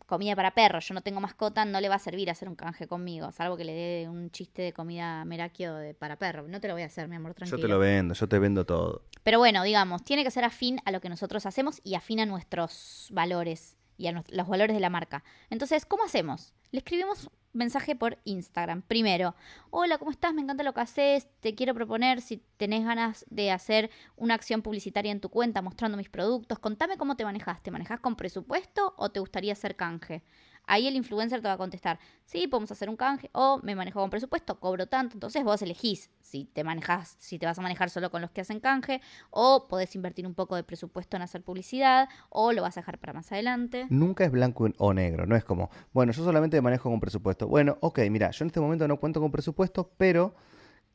comida 0.07 0.35
para 0.35 0.51
perros, 0.51 0.89
yo 0.89 0.95
no 0.95 1.03
tengo 1.03 1.21
mascota, 1.21 1.65
no 1.65 1.81
le 1.81 1.89
va 1.89 1.95
a 1.95 1.99
servir 2.01 2.29
hacer 2.31 2.49
un 2.49 2.57
canje 2.57 2.89
conmigo, 2.89 3.31
salvo 3.31 3.57
que 3.57 3.65
le 3.65 3.73
dé 3.73 4.09
un 4.09 4.31
chiste 4.33 4.63
de 4.63 4.73
comida 4.73 5.25
meraquio 5.25 5.75
de, 5.77 5.95
para 5.95 6.17
perro. 6.17 6.49
No 6.49 6.61
te 6.61 6.67
lo 6.67 6.75
voy 6.75 6.83
a 6.83 6.87
hacer, 6.87 7.07
mi 7.07 7.15
amor, 7.15 7.35
tranquilo. 7.35 7.59
Yo 7.59 7.63
te 7.63 7.69
lo 7.69 7.79
vendo, 7.79 8.13
yo 8.13 8.29
te 8.29 8.39
vendo 8.41 8.67
todo. 8.67 9.03
Pero 9.23 9.39
bueno, 9.39 9.63
digamos, 9.63 10.03
tiene 10.03 10.25
que 10.25 10.33
ser 10.33 10.43
afín 10.43 10.81
a 10.85 10.91
lo 10.91 11.01
que 11.01 11.09
nosotros 11.09 11.47
hacemos 11.47 11.81
y 11.85 11.95
afín 11.95 12.19
a 12.19 12.27
nuestros 12.27 13.09
valores 13.13 13.77
y 13.97 14.07
a 14.09 14.25
los 14.29 14.49
valores 14.49 14.75
de 14.75 14.81
la 14.81 14.91
marca. 14.91 15.25
Entonces, 15.51 15.87
¿cómo 15.87 16.05
hacemos? 16.05 16.55
Le 16.71 16.79
escribimos 16.79 17.31
mensaje 17.53 17.95
por 17.95 18.19
Instagram. 18.25 18.83
Primero, 18.83 19.35
hola, 19.71 19.99
¿cómo 19.99 20.11
estás? 20.11 20.35
Me 20.35 20.43
encanta 20.43 20.65
lo 20.65 20.75
que 20.75 20.81
haces. 20.81 21.29
Te 21.41 21.55
quiero 21.55 21.73
proponer 21.73 22.21
si 22.21 22.39
tenés 22.57 22.85
ganas 22.85 23.25
de 23.31 23.51
hacer 23.51 23.91
una 24.17 24.35
acción 24.35 24.63
publicitaria 24.63 25.13
en 25.13 25.21
tu 25.21 25.29
cuenta 25.29 25.63
mostrando 25.63 25.97
mis 25.97 26.09
productos. 26.09 26.59
Contame 26.59 26.97
cómo 26.97 27.17
te 27.17 27.25
manejas. 27.25 27.63
¿Te 27.63 27.71
manejas 27.71 28.01
con 28.01 28.17
presupuesto 28.17 28.95
o 28.97 29.11
te 29.11 29.21
gustaría 29.21 29.53
hacer 29.53 29.77
canje? 29.77 30.25
Ahí 30.67 30.87
el 30.87 30.97
influencer 30.97 31.41
te 31.41 31.49
va 31.49 31.55
a 31.55 31.59
contestar, 31.59 31.99
sí, 32.25 32.47
podemos 32.47 32.71
hacer 32.71 32.89
un 32.89 32.97
canje, 32.97 33.31
o 33.33 33.61
me 33.63 33.75
manejo 33.75 34.01
con 34.01 34.11
presupuesto, 34.11 34.59
cobro 34.59 34.87
tanto. 34.87 35.17
Entonces 35.17 35.45
vos 35.45 35.61
elegís 35.63 36.11
si 36.21 36.45
te 36.47 36.65
manejas, 36.65 37.17
si 37.19 37.39
te 37.39 37.47
vas 37.47 37.59
a 37.59 37.63
manejar 37.63 37.91
solo 37.91 38.11
con 38.11 38.23
los 38.23 38.31
que 38.31 38.41
hacen 38.41 38.61
canje, 38.61 39.01
o 39.31 39.67
podés 39.69 39.95
invertir 39.95 40.27
un 40.27 40.35
poco 40.35 40.57
de 40.57 40.65
presupuesto 40.65 41.17
en 41.17 41.23
hacer 41.23 41.43
publicidad, 41.43 42.09
o 42.31 42.53
lo 42.53 42.63
vas 42.63 42.77
a 42.77 42.81
dejar 42.81 42.99
para 42.99 43.13
más 43.13 43.31
adelante. 43.33 43.87
Nunca 43.91 44.25
es 44.25 44.31
blanco 44.31 44.69
o 44.79 44.95
negro, 44.95 45.27
no 45.27 45.37
es 45.37 45.45
como, 45.45 45.71
bueno, 45.93 46.13
yo 46.13 46.25
solamente 46.25 46.61
manejo 46.61 46.91
con 46.91 47.01
presupuesto. 47.01 47.47
Bueno, 47.47 47.77
ok, 47.81 48.01
mira, 48.11 48.31
yo 48.31 48.45
en 48.45 48.49
este 48.49 48.61
momento 48.61 48.89
no 48.89 48.99
cuento 48.99 49.21
con 49.21 49.31
presupuesto, 49.31 49.91
pero 49.97 50.35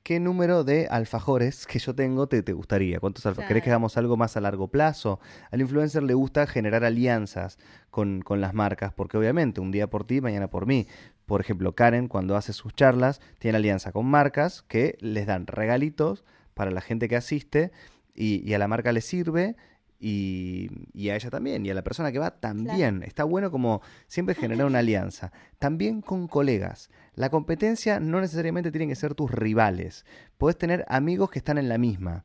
¿qué 0.04 0.20
número 0.20 0.64
de 0.64 0.88
alfajores 0.88 1.66
que 1.68 1.80
yo 1.80 1.94
tengo 1.94 2.28
te, 2.28 2.44
te 2.44 2.54
gustaría? 2.54 3.00
¿Cuántos 3.00 3.26
alfajores? 3.26 3.48
¿Querés 3.48 3.64
que 3.64 3.70
hagamos 3.70 3.98
algo 3.98 4.18
más 4.18 4.38
a 4.38 4.42
largo 4.42 4.68
plazo? 4.68 5.20
Al 5.52 5.62
influencer 5.62 6.04
le 6.04 6.14
gusta 6.14 6.48
generar 6.48 6.84
alianzas 6.84 7.58
con, 7.90 8.22
con, 8.22 8.42
las 8.42 8.54
marcas, 8.54 8.94
porque 8.94 9.18
obviamente 9.18 9.62
un 9.62 9.72
día 9.72 9.90
por 9.90 10.06
ti, 10.06 10.22
mañana 10.22 10.50
por 10.50 10.66
mí. 10.66 10.88
Por 11.26 11.42
ejemplo, 11.42 11.76
Karen, 11.76 12.08
cuando 12.08 12.36
hace 12.36 12.54
sus 12.54 12.74
charlas, 12.74 13.22
tiene 13.38 13.58
alianza 13.58 13.92
con 13.92 14.06
marcas 14.06 14.64
que 14.64 14.98
les 15.00 15.28
dan 15.28 15.48
regalitos 15.48 16.26
para 16.54 16.72
la 16.72 16.82
gente 16.82 17.08
que 17.08 17.16
asiste 17.16 17.72
y, 18.16 18.48
y 18.50 18.54
a 18.54 18.60
la 18.60 18.68
marca 18.68 18.92
le 18.92 19.02
sirve 19.02 19.56
y, 20.00 21.10
a 21.10 21.16
ella 21.16 21.30
también, 21.30 21.66
y 21.66 21.70
a 21.70 21.74
la 21.74 21.84
persona 21.84 22.12
que 22.12 22.20
va 22.20 22.32
también. 22.32 23.04
Está 23.04 23.26
bueno 23.26 23.52
como 23.52 23.82
siempre 24.08 24.34
generar 24.34 24.66
una 24.66 24.80
alianza. 24.80 25.32
También 25.58 26.02
con 26.02 26.28
colegas. 26.28 26.90
La 27.16 27.30
competencia 27.30 28.00
no 28.00 28.22
necesariamente 28.22 28.72
tienen 28.72 28.90
que 28.90 28.96
ser 28.96 29.14
tus 29.14 29.30
rivales. 29.30 30.06
Puedes 30.38 30.58
tener 30.58 30.86
amigos 30.88 31.30
que 31.30 31.40
están 31.40 31.58
en 31.58 31.68
la 31.68 31.78
misma. 31.78 32.24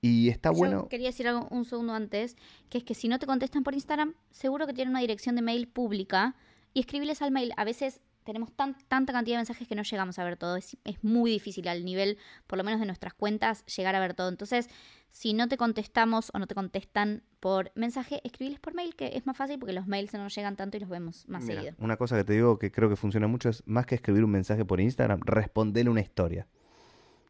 Y 0.00 0.28
está 0.28 0.50
bueno. 0.50 0.88
Quería 0.88 1.08
decir 1.08 1.26
algo 1.26 1.48
un 1.50 1.64
segundo 1.64 1.92
antes, 1.92 2.36
que 2.68 2.78
es 2.78 2.84
que 2.84 2.94
si 2.94 3.08
no 3.08 3.18
te 3.18 3.26
contestan 3.26 3.64
por 3.64 3.74
Instagram, 3.74 4.14
seguro 4.30 4.66
que 4.66 4.72
tienen 4.72 4.90
una 4.90 5.00
dirección 5.00 5.34
de 5.34 5.42
mail 5.42 5.66
pública 5.66 6.36
y 6.72 6.80
escribiles 6.80 7.20
al 7.20 7.32
mail. 7.32 7.52
A 7.56 7.64
veces 7.64 8.00
tenemos 8.28 8.52
tanta 8.52 9.10
cantidad 9.14 9.36
de 9.36 9.38
mensajes 9.38 9.66
que 9.66 9.74
no 9.74 9.82
llegamos 9.82 10.18
a 10.18 10.24
ver 10.24 10.36
todo. 10.36 10.56
Es, 10.56 10.76
muy 11.00 11.30
difícil 11.30 11.66
al 11.66 11.82
nivel, 11.82 12.18
por 12.46 12.58
lo 12.58 12.64
menos 12.64 12.78
de 12.78 12.84
nuestras 12.84 13.14
cuentas, 13.14 13.64
llegar 13.64 13.94
a 13.94 14.00
ver 14.00 14.12
todo. 14.12 14.28
Entonces, 14.28 14.68
si 15.08 15.32
no 15.32 15.48
te 15.48 15.56
contestamos 15.56 16.30
o 16.34 16.38
no 16.38 16.46
te 16.46 16.54
contestan 16.54 17.22
por 17.40 17.72
mensaje, 17.74 18.20
escribiles 18.24 18.60
por 18.60 18.74
mail, 18.74 18.94
que 18.96 19.12
es 19.14 19.26
más 19.26 19.34
fácil 19.34 19.58
porque 19.58 19.72
los 19.72 19.86
mails 19.86 20.12
no 20.12 20.24
nos 20.24 20.34
llegan 20.34 20.56
tanto 20.56 20.76
y 20.76 20.80
los 20.80 20.90
vemos 20.90 21.26
más 21.26 21.46
seguido. 21.46 21.74
Una 21.78 21.96
cosa 21.96 22.18
que 22.18 22.24
te 22.24 22.34
digo 22.34 22.58
que 22.58 22.70
creo 22.70 22.90
que 22.90 22.96
funciona 22.96 23.28
mucho 23.28 23.48
es 23.48 23.66
más 23.66 23.86
que 23.86 23.94
escribir 23.94 24.24
un 24.24 24.30
mensaje 24.30 24.62
por 24.62 24.78
Instagram, 24.78 25.20
responderle 25.24 25.90
una 25.90 26.02
historia. 26.02 26.46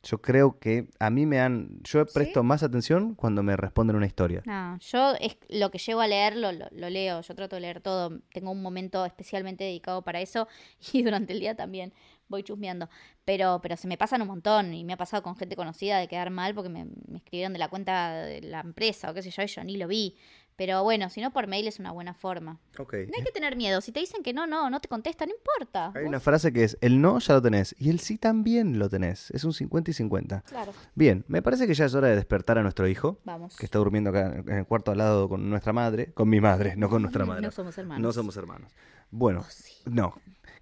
Yo 0.03 0.21
creo 0.21 0.59
que 0.59 0.89
a 0.99 1.11
mí 1.11 1.27
me 1.27 1.41
han. 1.41 1.81
Yo 1.85 2.05
presto 2.07 2.43
más 2.43 2.63
atención 2.63 3.15
cuando 3.15 3.43
me 3.43 3.57
responden 3.57 3.97
una 3.97 4.07
historia. 4.07 4.43
No, 4.47 4.79
yo 4.79 5.15
es 5.21 5.37
lo 5.49 5.71
que 5.71 5.79
llego 5.79 6.01
a 6.01 6.07
leer 6.07 6.37
lo, 6.37 6.53
lo, 6.53 6.91
leo. 6.91 7.21
Yo 7.21 7.35
trato 7.35 7.57
de 7.57 7.61
leer 7.61 7.81
todo. 7.81 8.21
Tengo 8.33 8.51
un 8.51 8.63
momento 8.63 9.05
especialmente 9.05 9.65
dedicado 9.65 10.03
para 10.03 10.21
eso 10.21 10.49
y 10.93 11.03
durante 11.03 11.33
el 11.33 11.41
día 11.41 11.55
también 11.55 11.93
voy 12.29 12.43
chusmeando. 12.43 12.89
Pero, 13.25 13.61
pero 13.63 13.77
se 13.77 13.89
me 13.89 13.97
pasan 13.97 14.23
un 14.23 14.29
montón 14.29 14.75
y 14.75 14.85
me 14.85 14.93
ha 14.93 14.97
pasado 14.97 15.23
con 15.23 15.37
gente 15.37 15.57
conocida 15.57 15.99
de 15.99 16.09
quedar 16.09 16.31
mal 16.31 16.55
porque 16.55 16.69
me, 16.69 16.87
me 17.07 17.19
escribieron 17.19 17.53
de 17.53 17.59
la 17.59 17.69
cuenta 17.69 18.23
de 18.23 18.41
la 18.43 18.61
empresa 18.61 19.11
o 19.11 19.15
qué 19.15 19.23
sé 19.23 19.31
yo 19.31 19.43
y 19.43 19.47
yo 19.47 19.65
ni 19.65 19.77
lo 19.77 19.89
vi. 19.89 20.17
Pero 20.59 20.83
bueno, 20.83 21.09
si 21.09 21.21
no 21.21 21.31
por 21.31 21.47
mail 21.47 21.69
es 21.69 21.79
una 21.79 21.93
buena 21.93 22.15
forma. 22.15 22.59
No 22.77 22.87
hay 22.91 23.23
que 23.25 23.31
tener 23.33 23.55
miedo. 23.55 23.81
Si 23.81 23.93
te 23.93 24.01
dicen 24.01 24.25
que 24.25 24.33
no, 24.33 24.49
no, 24.49 24.69
no 24.71 24.81
te 24.81 24.89
contestan, 24.89 25.29
no 25.29 25.35
importa. 25.37 25.93
Hay 25.95 26.05
una 26.05 26.19
frase 26.19 26.53
que 26.53 26.65
es, 26.65 26.77
el 26.81 27.01
no 27.01 27.21
ya 27.21 27.35
lo 27.35 27.43
tenés 27.43 27.77
y 27.79 27.91
el 27.91 28.01
sí 28.01 28.19
también 28.19 28.77
lo 28.81 28.89
tenés. 28.89 29.31
Es 29.31 29.45
un 29.45 29.53
50 29.53 29.93
y 29.93 29.95
50. 29.95 30.41
Claro. 30.41 30.73
Bien, 30.97 31.25
me 31.29 31.43
parece 31.43 31.69
que 31.69 31.75
ya 31.75 31.85
es 31.85 31.95
hora 31.95 32.09
de 32.09 32.17
despertar 32.17 32.59
a 32.59 32.63
nuestro 32.63 32.89
hijo. 32.89 33.21
Vamos. 33.23 33.57
Que 33.57 33.67
está 33.67 33.79
durmiendo 33.79 34.11
acá 34.11 34.35
en 34.35 34.59
el 34.59 34.67
cuarto 34.67 34.91
al 34.91 34.99
lado 34.99 35.29
con 35.29 35.49
nuestra 35.49 35.73
madre. 35.73 36.13
Con 36.13 36.29
mi 36.29 36.41
madre, 36.41 36.75
no 36.75 36.91
con 36.91 37.03
nuestra 37.03 37.25
madre. 37.25 37.43
no 37.43 37.53
somos 37.53 37.79
hermanos. 37.79 38.03
No 38.03 38.13
somos 38.13 38.37
hermanos. 38.37 38.73
Bueno, 39.13 39.45
oh, 39.47 39.91
no. 39.91 40.15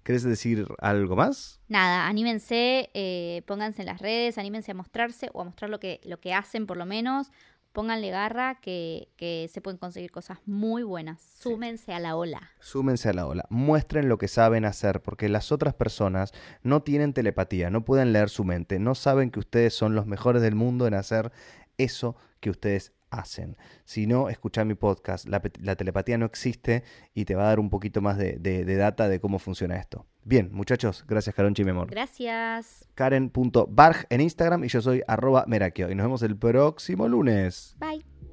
¿Querés 0.03 0.21
decir 0.21 0.67
algo 0.77 1.15
más? 1.15 1.59
Nada, 1.67 2.07
anímense, 2.07 2.91
eh, 2.93 3.41
pónganse 3.47 3.81
en 3.81 3.87
las 3.87 3.99
redes, 3.99 4.37
anímense 4.37 4.71
a 4.71 4.75
mostrarse 4.75 5.31
o 5.33 5.41
a 5.41 5.43
mostrar 5.43 5.71
lo 5.71 5.79
que, 5.79 5.99
lo 6.05 6.19
que 6.19 6.35
hacen 6.35 6.67
por 6.67 6.77
lo 6.77 6.85
menos 6.85 7.31
pónganle 7.77 8.09
garra 8.09 8.55
que, 8.59 9.09
que 9.17 9.47
se 9.53 9.61
pueden 9.61 9.77
conseguir 9.77 10.09
cosas 10.09 10.39
muy 10.47 10.81
buenas. 10.81 11.21
Súmense 11.21 11.93
a 11.93 11.99
la 11.99 12.15
ola. 12.15 12.49
Súmense 12.59 13.09
a 13.09 13.13
la 13.13 13.27
ola, 13.27 13.45
muestren 13.51 14.09
lo 14.09 14.17
que 14.17 14.27
saben 14.27 14.65
hacer, 14.65 15.03
porque 15.03 15.29
las 15.29 15.51
otras 15.51 15.75
personas 15.75 16.33
no 16.63 16.81
tienen 16.81 17.13
telepatía, 17.13 17.69
no 17.69 17.85
pueden 17.85 18.13
leer 18.13 18.31
su 18.31 18.45
mente, 18.45 18.79
no 18.79 18.95
saben 18.95 19.29
que 19.29 19.37
ustedes 19.37 19.75
son 19.75 19.93
los 19.93 20.07
mejores 20.07 20.41
del 20.41 20.55
mundo 20.55 20.87
en 20.87 20.95
hacer 20.95 21.31
eso 21.77 22.15
que 22.39 22.49
ustedes 22.49 22.93
hacen. 23.09 23.57
Si 23.85 24.07
no, 24.07 24.29
escucha 24.29 24.65
mi 24.65 24.73
podcast. 24.75 25.27
La, 25.27 25.41
la 25.61 25.75
telepatía 25.75 26.17
no 26.17 26.25
existe 26.25 26.83
y 27.13 27.25
te 27.25 27.35
va 27.35 27.43
a 27.43 27.47
dar 27.47 27.59
un 27.59 27.69
poquito 27.69 28.01
más 28.01 28.17
de, 28.17 28.37
de- 28.39 28.65
de 28.65 28.75
data 28.75 29.07
de 29.09 29.19
cómo 29.19 29.39
funciona 29.39 29.75
esto. 29.77 30.05
Bien, 30.23 30.49
muchachos, 30.51 31.05
gracias 31.07 31.33
Caronchi, 31.35 31.63
mi 31.63 31.71
amor. 31.71 31.89
Gracias. 31.89 32.87
Karen.barg 32.95 34.07
en 34.09 34.21
Instagram 34.21 34.63
y 34.65 34.67
yo 34.67 34.81
soy 34.81 35.01
arroba 35.07 35.45
merakio. 35.47 35.89
Y 35.89 35.95
nos 35.95 36.05
vemos 36.05 36.21
el 36.23 36.35
próximo 36.37 37.07
lunes. 37.07 37.75
Bye. 37.79 38.16